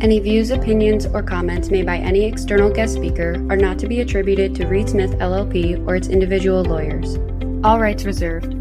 Any 0.00 0.18
views, 0.18 0.50
opinions, 0.50 1.04
or 1.04 1.22
comments 1.22 1.70
made 1.70 1.84
by 1.84 1.98
any 1.98 2.24
external 2.24 2.70
guest 2.70 2.94
speaker 2.94 3.34
are 3.50 3.56
not 3.56 3.78
to 3.80 3.86
be 3.86 4.00
attributed 4.00 4.54
to 4.54 4.66
Reed 4.66 4.88
Smith 4.88 5.10
LLP 5.18 5.86
or 5.86 5.94
its 5.94 6.08
individual 6.08 6.64
lawyers. 6.64 7.18
All 7.62 7.78
rights 7.78 8.06
reserved. 8.06 8.59